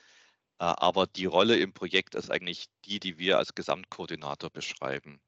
Äh, 0.59 0.65
aber 0.65 1.07
die 1.07 1.25
Rolle 1.25 1.57
im 1.57 1.73
Projekt 1.73 2.15
ist 2.15 2.31
eigentlich 2.31 2.67
die, 2.85 2.99
die 2.99 3.17
wir 3.17 3.37
als 3.37 3.55
Gesamtkoordinator 3.55 4.49
beschreiben. 4.49 5.21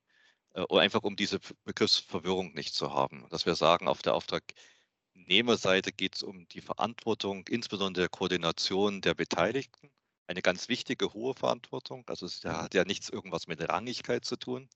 Einfach 0.72 1.04
um 1.04 1.16
diese 1.16 1.40
Begriffsverwirrung 1.64 2.54
nicht 2.54 2.74
zu 2.74 2.92
haben. 2.92 3.28
Dass 3.30 3.46
wir 3.46 3.54
sagen, 3.56 3.88
auf 3.88 4.02
der 4.02 4.16
Auftragnehmerseite 4.16 5.92
geht 5.92 6.16
es 6.16 6.24
um 6.24 6.48
die 6.50 6.62
Verantwortung, 6.62 7.48
insbesondere 7.48 8.04
der 8.06 8.10
Koordination 8.10 9.00
der 9.02 9.14
Beteiligten. 9.14 9.92
Eine 10.26 10.42
ganz 10.42 10.68
wichtige, 10.68 11.14
hohe 11.14 11.36
Verantwortung. 11.36 12.04
Also 12.08 12.26
es 12.26 12.44
hat 12.44 12.74
ja 12.74 12.84
nichts 12.84 13.10
irgendwas 13.10 13.48
mit 13.48 13.62
Rangigkeit 13.70 14.26
zu 14.26 14.38
tun. 14.38 14.70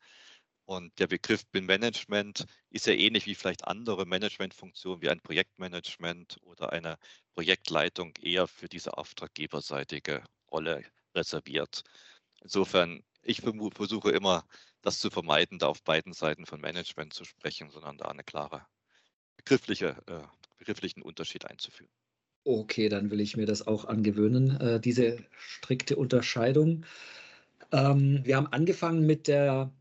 Und 0.65 0.97
der 0.99 1.08
Begriff 1.08 1.45
BIM-Management 1.47 2.45
ist 2.69 2.88
ja 2.88 2.93
ähnlich 2.93 3.26
wie 3.26 3.36
vielleicht 3.36 3.67
andere 3.67 4.06
Managementfunktionen 4.06 5.02
wie 5.02 5.10
ein 5.10 5.19
Projektmanagement 5.19 6.38
oder 6.43 6.71
eine 6.71 6.97
Projektleitung 7.34 8.13
eher 8.21 8.47
für 8.47 8.69
diese 8.69 8.97
auftraggeberseitige 8.97 10.23
Rolle 10.49 10.86
reserviert. 11.13 11.84
Insofern, 12.41 13.04
ich 13.21 13.41
versuche 13.41 14.12
immer, 14.12 14.45
das 14.82 14.99
zu 14.99 15.10
vermeiden, 15.10 15.60
da 15.60 15.67
auf 15.67 15.84
beiden 15.84 16.13
Seiten 16.13 16.45
von 16.45 16.62
Management 16.62 17.13
zu 17.13 17.26
sprechen, 17.26 17.69
sondern 17.69 17.97
da 17.97 18.06
eine 18.06 18.23
klare 18.23 18.65
begriffliche, 19.36 19.97
äh, 20.08 20.21
begrifflichen 20.58 21.02
Unterschied 21.02 21.45
einzuführen. 21.45 21.91
Okay, 22.45 22.89
dann 22.89 23.10
will 23.10 23.21
ich 23.21 23.38
mir 23.38 23.45
das 23.45 23.65
auch 23.65 23.86
angewöhnen, 23.86 24.60
äh, 24.60 24.80
diese 24.80 25.26
strikte 25.38 25.95
Unterscheidung. 25.95 26.86
Ähm, 27.71 28.19
wir 28.23 28.36
haben 28.36 28.47
angefangen 28.47 29.06
mit 29.06 29.28
der 29.28 29.73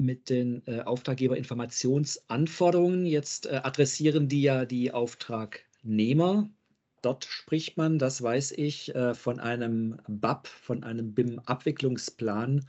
mit 0.00 0.30
den 0.30 0.62
äh, 0.66 0.82
Auftraggeberinformationsanforderungen. 0.82 3.04
Jetzt 3.04 3.46
äh, 3.46 3.60
adressieren 3.62 4.28
die 4.28 4.42
ja 4.42 4.64
die 4.64 4.92
Auftragnehmer. 4.92 6.48
Dort 7.02 7.24
spricht 7.24 7.76
man, 7.76 7.98
das 7.98 8.22
weiß 8.22 8.52
ich, 8.52 8.94
äh, 8.94 9.14
von 9.14 9.40
einem 9.40 10.00
BAP, 10.08 10.46
von 10.48 10.84
einem 10.84 11.14
BIM-Abwicklungsplan. 11.14 12.68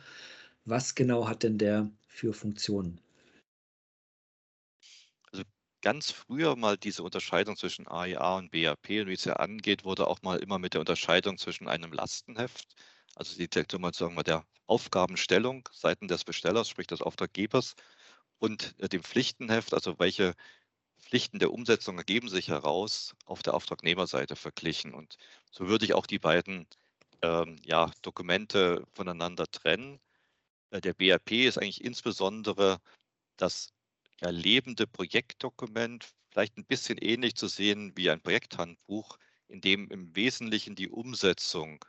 Was 0.65 0.95
genau 0.95 1.27
hat 1.27 1.43
denn 1.43 1.57
der 1.57 1.89
für 2.07 2.33
Funktionen? 2.33 3.01
Also 5.31 5.43
ganz 5.81 6.11
früher 6.11 6.55
mal 6.55 6.77
diese 6.77 7.03
Unterscheidung 7.03 7.57
zwischen 7.57 7.87
AIA 7.87 8.37
und 8.37 8.51
BAP 8.51 8.89
und 8.89 9.07
wie 9.07 9.13
es 9.13 9.25
ja 9.25 9.33
angeht, 9.33 9.83
wurde 9.83 10.07
auch 10.07 10.21
mal 10.21 10.39
immer 10.39 10.59
mit 10.59 10.73
der 10.73 10.81
Unterscheidung 10.81 11.37
zwischen 11.37 11.67
einem 11.67 11.91
Lastenheft, 11.91 12.75
also 13.19 13.37
die 13.37 13.49
sagen 13.51 14.15
wir, 14.15 14.23
der 14.23 14.45
Aufgabenstellung 14.65 15.67
seitens 15.73 16.07
des 16.07 16.23
Bestellers, 16.23 16.69
sprich 16.69 16.87
des 16.87 17.01
Auftraggebers, 17.01 17.75
und 18.39 18.75
äh, 18.79 18.87
dem 18.87 19.03
Pflichtenheft, 19.03 19.73
also 19.73 19.99
welche 19.99 20.35
Pflichten 20.99 21.39
der 21.39 21.51
Umsetzung 21.51 21.97
ergeben 21.97 22.29
sich 22.29 22.47
heraus, 22.47 23.15
auf 23.25 23.43
der 23.43 23.55
Auftragnehmerseite 23.55 24.37
verglichen. 24.37 24.93
Und 24.93 25.17
so 25.51 25.67
würde 25.67 25.83
ich 25.83 25.93
auch 25.93 26.05
die 26.05 26.19
beiden 26.19 26.65
ähm, 27.21 27.57
ja, 27.65 27.91
Dokumente 28.03 28.85
voneinander 28.93 29.47
trennen. 29.51 29.99
Äh, 30.71 30.79
der 30.79 30.93
BRP 30.93 31.45
ist 31.45 31.57
eigentlich 31.57 31.83
insbesondere 31.83 32.79
das 33.35 33.73
ja, 34.21 34.29
lebende 34.29 34.87
Projektdokument, 34.87 36.07
vielleicht 36.31 36.57
ein 36.57 36.65
bisschen 36.65 36.97
ähnlich 36.97 37.35
zu 37.35 37.47
sehen 37.47 37.91
wie 37.97 38.09
ein 38.09 38.21
Projekthandbuch, 38.21 39.17
in 39.49 39.59
dem 39.59 39.89
im 39.89 40.15
Wesentlichen 40.15 40.75
die 40.75 40.87
Umsetzung 40.87 41.83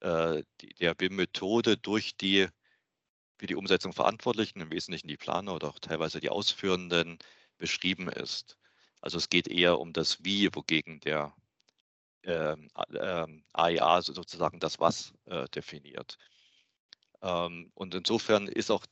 äh, 0.00 0.42
der 0.80 0.94
BIM-Methode 0.94 1.76
durch 1.76 2.16
die 2.16 2.48
für 3.38 3.46
die 3.46 3.54
Umsetzung 3.54 3.92
Verantwortlichen, 3.92 4.60
im 4.60 4.70
Wesentlichen 4.70 5.08
die 5.08 5.16
Planer 5.16 5.54
oder 5.54 5.68
auch 5.68 5.78
teilweise 5.78 6.20
die 6.20 6.30
Ausführenden, 6.30 7.18
beschrieben 7.58 8.08
ist. 8.08 8.58
Also 9.00 9.18
es 9.18 9.28
geht 9.28 9.48
eher 9.48 9.78
um 9.78 9.92
das 9.92 10.24
Wie, 10.24 10.54
wogegen 10.54 11.00
der 11.00 11.34
ähm, 12.22 12.68
äh, 12.92 13.26
AIA 13.52 14.02
sozusagen 14.02 14.58
das 14.58 14.78
Was 14.80 15.14
äh, 15.26 15.48
definiert. 15.48 16.18
Ähm, 17.22 17.70
und 17.74 17.94
insofern 17.94 18.48
ist 18.48 18.70
auch 18.70 18.84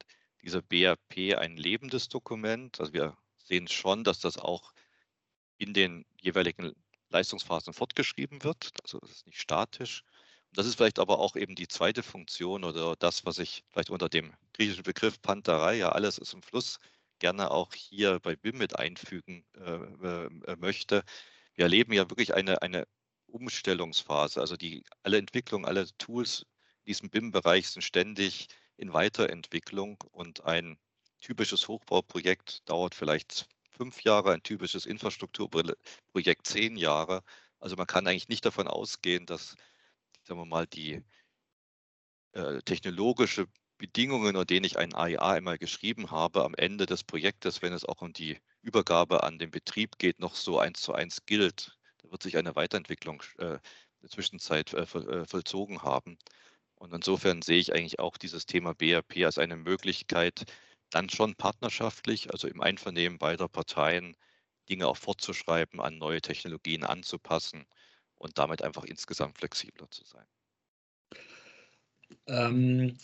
dieser 0.42 0.62
BRP 0.62 1.36
ein 1.36 1.56
lebendes 1.56 2.08
Dokument. 2.08 2.78
Also 2.80 2.92
wir 2.92 3.16
sehen 3.38 3.68
schon, 3.68 4.04
dass 4.04 4.20
das 4.20 4.38
auch 4.38 4.72
in 5.58 5.74
den 5.74 6.04
jeweiligen 6.20 6.74
Leistungsphasen 7.10 7.72
fortgeschrieben 7.72 8.42
wird. 8.44 8.70
Also 8.82 9.00
es 9.02 9.10
ist 9.10 9.26
nicht 9.26 9.40
statisch. 9.40 10.04
Das 10.54 10.66
ist 10.66 10.76
vielleicht 10.76 10.98
aber 10.98 11.18
auch 11.18 11.36
eben 11.36 11.54
die 11.54 11.68
zweite 11.68 12.02
Funktion 12.02 12.64
oder 12.64 12.94
das, 12.96 13.24
was 13.26 13.38
ich 13.38 13.64
vielleicht 13.70 13.90
unter 13.90 14.08
dem 14.08 14.32
griechischen 14.52 14.84
Begriff 14.84 15.20
Panterei, 15.20 15.76
ja 15.76 15.90
alles 15.90 16.18
ist 16.18 16.32
im 16.32 16.42
Fluss, 16.42 16.78
gerne 17.18 17.50
auch 17.50 17.74
hier 17.74 18.20
bei 18.20 18.36
BIM 18.36 18.58
mit 18.58 18.78
einfügen 18.78 19.44
äh, 19.56 19.70
äh, 19.70 20.56
möchte. 20.56 21.02
Wir 21.54 21.64
erleben 21.64 21.92
ja 21.92 22.08
wirklich 22.10 22.34
eine, 22.34 22.62
eine 22.62 22.86
Umstellungsphase. 23.26 24.40
Also 24.40 24.56
die 24.56 24.84
alle 25.02 25.18
Entwicklungen, 25.18 25.64
alle 25.64 25.86
Tools 25.98 26.46
diesem 26.86 27.10
BIM-Bereich 27.10 27.68
sind 27.68 27.82
ständig 27.82 28.48
in 28.76 28.92
Weiterentwicklung 28.92 29.96
und 30.12 30.44
ein 30.44 30.78
typisches 31.20 31.68
Hochbauprojekt 31.68 32.68
dauert 32.68 32.94
vielleicht 32.94 33.48
fünf 33.70 34.02
Jahre, 34.02 34.32
ein 34.32 34.42
typisches 34.42 34.86
Infrastrukturprojekt 34.86 36.46
zehn 36.46 36.76
Jahre. 36.76 37.22
Also 37.60 37.76
man 37.76 37.86
kann 37.86 38.06
eigentlich 38.06 38.28
nicht 38.28 38.44
davon 38.44 38.68
ausgehen, 38.68 39.26
dass, 39.26 39.56
sagen 40.24 40.40
wir 40.40 40.46
mal, 40.46 40.66
die 40.66 41.02
äh, 42.32 42.60
technologische 42.62 43.46
Bedingungen, 43.78 44.28
unter 44.28 44.44
denen 44.44 44.64
ich 44.64 44.78
ein 44.78 44.94
AIA 44.94 45.32
einmal 45.32 45.58
geschrieben 45.58 46.10
habe, 46.10 46.44
am 46.44 46.54
Ende 46.54 46.86
des 46.86 47.04
Projektes, 47.04 47.62
wenn 47.62 47.72
es 47.72 47.84
auch 47.84 48.00
um 48.00 48.12
die 48.12 48.38
Übergabe 48.62 49.22
an 49.24 49.38
den 49.38 49.50
Betrieb 49.50 49.98
geht, 49.98 50.20
noch 50.20 50.34
so 50.34 50.58
eins 50.58 50.80
zu 50.80 50.94
eins 50.94 51.26
gilt. 51.26 51.76
Da 51.98 52.10
wird 52.10 52.22
sich 52.22 52.36
eine 52.36 52.56
Weiterentwicklung 52.56 53.22
äh, 53.38 53.54
in 53.54 53.60
der 54.02 54.10
Zwischenzeit 54.10 54.72
äh, 54.72 54.82
äh 54.82 55.26
vollzogen 55.26 55.82
haben. 55.82 56.18
Und 56.76 56.92
insofern 56.94 57.42
sehe 57.42 57.58
ich 57.58 57.72
eigentlich 57.72 57.98
auch 57.98 58.16
dieses 58.16 58.46
Thema 58.46 58.74
BRP 58.74 59.24
als 59.24 59.38
eine 59.38 59.56
Möglichkeit, 59.56 60.44
dann 60.90 61.08
schon 61.10 61.34
partnerschaftlich, 61.34 62.32
also 62.32 62.48
im 62.48 62.60
Einvernehmen 62.60 63.18
beider 63.18 63.48
Parteien, 63.48 64.16
Dinge 64.68 64.86
auch 64.86 64.96
fortzuschreiben, 64.96 65.80
an 65.80 65.98
neue 65.98 66.20
Technologien 66.22 66.84
anzupassen 66.84 67.66
und 68.18 68.38
damit 68.38 68.62
einfach 68.62 68.84
insgesamt 68.84 69.38
flexibler 69.38 69.90
zu 69.90 70.04
sein. 70.04 70.26
Ähm, 72.26 72.96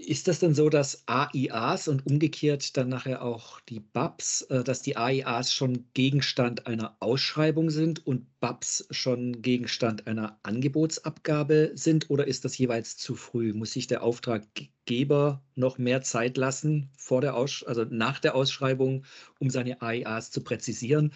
ist 0.00 0.28
das 0.28 0.38
denn 0.38 0.54
so, 0.54 0.68
dass 0.68 1.02
AIAs 1.06 1.88
und 1.88 2.06
umgekehrt 2.06 2.76
dann 2.76 2.88
nachher 2.88 3.20
auch 3.20 3.60
die 3.62 3.80
BAPs, 3.80 4.42
äh, 4.42 4.62
dass 4.62 4.80
die 4.80 4.96
AIAs 4.96 5.52
schon 5.52 5.86
Gegenstand 5.92 6.68
einer 6.68 6.96
Ausschreibung 7.00 7.68
sind 7.68 8.06
und 8.06 8.38
BAPs 8.38 8.86
schon 8.92 9.42
Gegenstand 9.42 10.06
einer 10.06 10.38
Angebotsabgabe 10.44 11.72
sind 11.74 12.10
oder 12.10 12.28
ist 12.28 12.44
das 12.44 12.56
jeweils 12.58 12.96
zu 12.96 13.16
früh? 13.16 13.52
Muss 13.52 13.72
sich 13.72 13.88
der 13.88 14.04
Auftraggeber 14.04 15.42
noch 15.56 15.78
mehr 15.78 16.02
Zeit 16.02 16.36
lassen 16.36 16.90
vor 16.96 17.20
der 17.20 17.34
Aus 17.34 17.64
also 17.64 17.84
nach 17.84 18.20
der 18.20 18.36
Ausschreibung, 18.36 19.04
um 19.40 19.50
seine 19.50 19.82
AIAs 19.82 20.30
zu 20.30 20.44
präzisieren? 20.44 21.12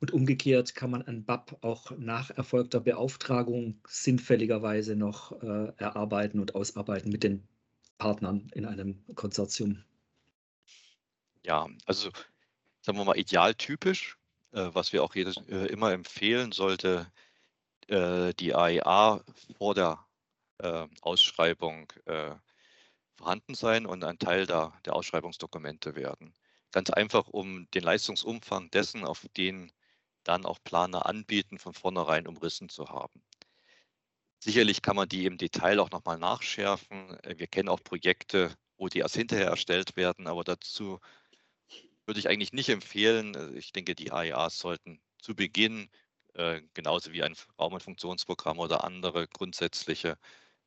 Und 0.00 0.12
umgekehrt 0.12 0.74
kann 0.74 0.90
man 0.90 1.02
ein 1.02 1.24
BAP 1.24 1.58
auch 1.62 1.90
nach 1.96 2.30
erfolgter 2.30 2.80
Beauftragung 2.80 3.80
sinnfälligerweise 3.86 4.94
noch 4.94 5.32
äh, 5.42 5.72
erarbeiten 5.76 6.38
und 6.38 6.54
ausarbeiten 6.54 7.10
mit 7.10 7.24
den 7.24 7.48
Partnern 7.98 8.48
in 8.54 8.64
einem 8.64 9.02
Konsortium? 9.16 9.82
Ja, 11.44 11.68
also 11.86 12.10
sagen 12.80 12.98
wir 12.98 13.04
mal 13.04 13.18
idealtypisch, 13.18 14.18
äh, 14.52 14.70
was 14.72 14.92
wir 14.92 15.02
auch 15.02 15.16
jedes, 15.16 15.36
äh, 15.48 15.66
immer 15.66 15.92
empfehlen, 15.92 16.52
sollte 16.52 17.10
äh, 17.88 18.32
die 18.34 18.54
AEA 18.54 19.24
vor 19.56 19.74
der 19.74 20.06
äh, 20.58 20.86
Ausschreibung 21.00 21.92
äh, 22.04 22.34
vorhanden 23.16 23.54
sein 23.54 23.84
und 23.84 24.04
ein 24.04 24.18
Teil 24.18 24.46
der, 24.46 24.72
der 24.84 24.94
Ausschreibungsdokumente 24.94 25.96
werden. 25.96 26.34
Ganz 26.70 26.90
einfach, 26.90 27.28
um 27.28 27.68
den 27.72 27.82
Leistungsumfang 27.82 28.70
dessen, 28.70 29.04
auf 29.04 29.26
den 29.36 29.72
dann 30.28 30.44
auch 30.44 30.58
Planer 30.62 31.06
anbieten, 31.06 31.58
von 31.58 31.72
vornherein 31.72 32.28
umrissen 32.28 32.68
zu 32.68 32.88
haben. 32.88 33.22
Sicherlich 34.40 34.82
kann 34.82 34.96
man 34.96 35.08
die 35.08 35.26
im 35.26 35.38
Detail 35.38 35.80
auch 35.80 35.90
nochmal 35.90 36.18
nachschärfen. 36.18 37.18
Äh, 37.24 37.38
wir 37.38 37.46
kennen 37.46 37.68
auch 37.68 37.82
Projekte, 37.82 38.54
wo 38.76 38.88
die 38.88 39.00
erst 39.00 39.16
hinterher 39.16 39.48
erstellt 39.48 39.96
werden, 39.96 40.26
aber 40.26 40.44
dazu 40.44 41.00
würde 42.06 42.20
ich 42.20 42.28
eigentlich 42.28 42.52
nicht 42.52 42.68
empfehlen. 42.68 43.34
Äh, 43.34 43.58
ich 43.58 43.72
denke, 43.72 43.94
die 43.94 44.12
AIAs 44.12 44.58
sollten 44.58 45.00
zu 45.18 45.34
Beginn, 45.34 45.90
äh, 46.34 46.62
genauso 46.74 47.12
wie 47.12 47.22
ein 47.22 47.34
Raum- 47.58 47.72
und 47.72 47.82
Funktionsprogramm 47.82 48.58
oder 48.58 48.84
andere 48.84 49.26
grundsätzliche 49.28 50.18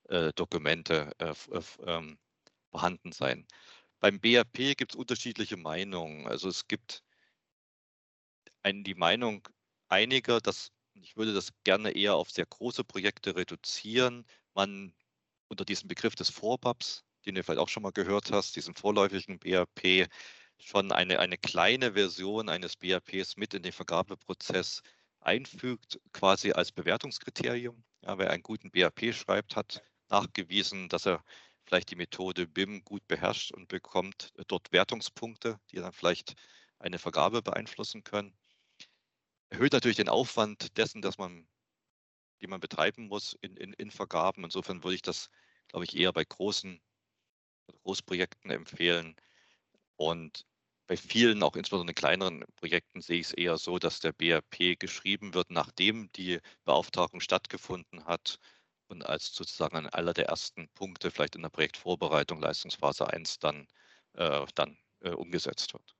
äh, 0.10 0.34
Dokumente 0.34 1.12
äh, 1.20 1.34
ähm, 1.86 2.20
vorhanden 2.72 3.12
sein. 3.12 3.48
Beim 4.00 4.20
BAP 4.20 4.76
gibt 4.76 4.94
es 4.94 4.96
unterschiedliche 4.96 5.58
Meinungen. 5.58 6.28
Also 6.28 6.50
es 6.50 6.68
gibt 6.68 7.04
ein, 8.64 8.84
die 8.84 8.96
Meinung 8.96 9.48
einiger, 9.88 10.40
dass 10.42 10.72
ich 10.94 11.16
würde 11.18 11.34
das 11.34 11.52
gerne 11.64 11.92
eher 11.92 12.16
auf 12.16 12.32
sehr 12.32 12.46
große 12.46 12.84
Projekte 12.84 13.36
reduzieren. 13.36 14.26
Man 14.54 14.94
unter 15.48 15.66
diesem 15.66 15.88
Begriff 15.88 16.16
des 16.16 16.30
Vorbaps, 16.30 17.04
den 17.26 17.36
du 17.36 17.44
vielleicht 17.44 17.60
auch 17.60 17.70
schon 17.70 17.84
mal 17.84 17.92
gehört 17.92 18.32
hast, 18.32 18.56
diesem 18.56 18.76
vorläufigen 18.76 19.40
BAP, 19.40 20.08
schon 20.60 20.92
eine, 20.92 21.20
eine 21.20 21.38
kleine 21.38 21.94
Version 21.94 22.50
eines 22.50 22.76
BAPs 22.76 23.38
mit 23.38 23.54
in 23.54 23.64
den 23.64 23.72
Vergabeprozess 23.72 24.82
einfügt, 25.22 26.00
quasi 26.14 26.52
als 26.52 26.72
Bewertungskriterium. 26.72 27.84
Ja, 28.04 28.18
wer 28.18 28.32
einen 28.32 28.44
guten 28.44 28.72
BAP 28.72 29.14
schreibt, 29.14 29.56
hat 29.56 29.84
nachgewiesen, 30.10 30.90
dass 30.90 31.06
er 31.08 31.24
vielleicht 31.66 31.92
die 31.92 31.96
Methode 31.96 32.48
BIM 32.48 32.84
gut 32.84 33.08
beherrscht 33.08 33.52
und 33.52 33.68
bekommt 33.68 34.34
dort 34.48 34.72
Wertungspunkte, 34.72 35.60
die 35.72 35.78
dann 35.78 35.94
vielleicht 35.94 36.36
eine 36.80 37.00
Vergabe 37.00 37.42
beeinflussen 37.42 38.04
können. 38.04 38.36
Erhöht 39.52 39.74
natürlich 39.74 39.98
den 39.98 40.10
Aufwand 40.10 40.78
dessen, 40.78 41.02
dass 41.02 41.18
man, 41.18 41.46
die 42.42 42.48
man 42.48 42.62
betreiben 42.62 43.08
muss 43.08 43.38
in, 43.42 43.58
in, 43.58 43.74
in 43.74 43.92
Vergaben. 43.92 44.46
Insofern 44.46 44.84
würde 44.84 44.96
ich 44.96 45.02
das, 45.02 45.30
glaube 45.68 45.84
ich, 45.84 45.96
eher 45.96 46.14
bei 46.14 46.24
großen 46.24 46.82
Großprojekten 47.84 48.50
empfehlen. 48.50 49.16
Und 49.98 50.46
bei 50.88 50.96
vielen, 50.98 51.44
auch 51.44 51.56
insbesondere 51.58 51.94
kleineren 51.94 52.46
Projekten, 52.56 53.02
sehe 53.02 53.20
ich 53.20 53.28
es 53.28 53.34
eher 53.34 53.58
so, 53.58 53.78
dass 53.78 54.00
der 54.00 54.14
BRP 54.14 54.80
geschrieben 54.80 55.34
wird, 55.34 55.52
nachdem 55.52 56.12
die 56.14 56.40
Beauftragung 56.64 57.20
stattgefunden 57.20 58.06
hat 58.06 58.40
und 58.88 59.06
als 59.06 59.34
sozusagen 59.34 59.76
an 59.78 59.88
aller 59.88 60.14
der 60.14 60.28
ersten 60.28 60.70
Punkte, 60.70 61.12
vielleicht 61.12 61.36
in 61.36 61.42
der 61.44 61.50
Projektvorbereitung, 61.50 62.42
Leistungsphase 62.42 63.08
1, 63.08 63.40
dann, 63.40 63.68
äh, 64.14 64.46
dann 64.56 64.78
äh, 65.02 65.12
umgesetzt 65.12 65.74
wird. 65.74 65.96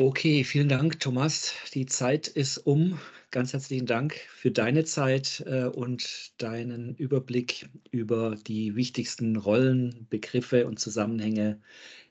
Okay, 0.00 0.44
vielen 0.44 0.68
Dank, 0.68 1.00
Thomas. 1.00 1.52
Die 1.74 1.84
Zeit 1.84 2.28
ist 2.28 2.58
um. 2.58 3.00
Ganz 3.32 3.52
herzlichen 3.52 3.86
Dank 3.86 4.14
für 4.14 4.52
deine 4.52 4.84
Zeit 4.84 5.42
äh, 5.44 5.64
und 5.64 6.40
deinen 6.40 6.94
Überblick 6.94 7.68
über 7.90 8.36
die 8.36 8.76
wichtigsten 8.76 9.34
Rollen, 9.34 10.06
Begriffe 10.08 10.68
und 10.68 10.78
Zusammenhänge 10.78 11.60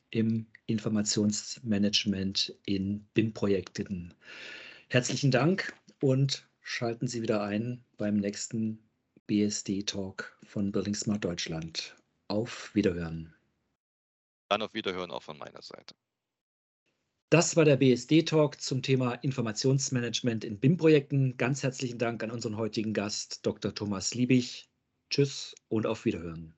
im 0.09 0.47
Informationsmanagement 0.65 2.57
in 2.65 3.07
BIM-Projekten. 3.13 4.13
Herzlichen 4.89 5.31
Dank 5.31 5.73
und 6.01 6.45
schalten 6.59 7.07
Sie 7.07 7.21
wieder 7.21 7.41
ein 7.41 7.85
beim 7.95 8.17
nächsten 8.17 8.83
BSD-Talk 9.27 10.37
von 10.43 10.73
Building 10.73 10.93
Smart 10.93 11.23
Deutschland. 11.23 11.95
Auf 12.27 12.75
Wiederhören. 12.75 13.33
Dann 14.49 14.61
auf 14.61 14.73
Wiederhören 14.73 15.11
auch 15.11 15.23
von 15.23 15.37
meiner 15.37 15.61
Seite. 15.61 15.95
Das 17.29 17.55
war 17.55 17.63
der 17.63 17.77
BSD-Talk 17.77 18.59
zum 18.59 18.81
Thema 18.81 19.13
Informationsmanagement 19.15 20.43
in 20.43 20.59
BIM-Projekten. 20.59 21.37
Ganz 21.37 21.63
herzlichen 21.63 21.97
Dank 21.97 22.21
an 22.23 22.31
unseren 22.31 22.57
heutigen 22.57 22.93
Gast, 22.93 23.45
Dr. 23.45 23.73
Thomas 23.73 24.13
Liebig. 24.13 24.69
Tschüss 25.09 25.55
und 25.69 25.85
auf 25.85 26.03
Wiederhören. 26.03 26.56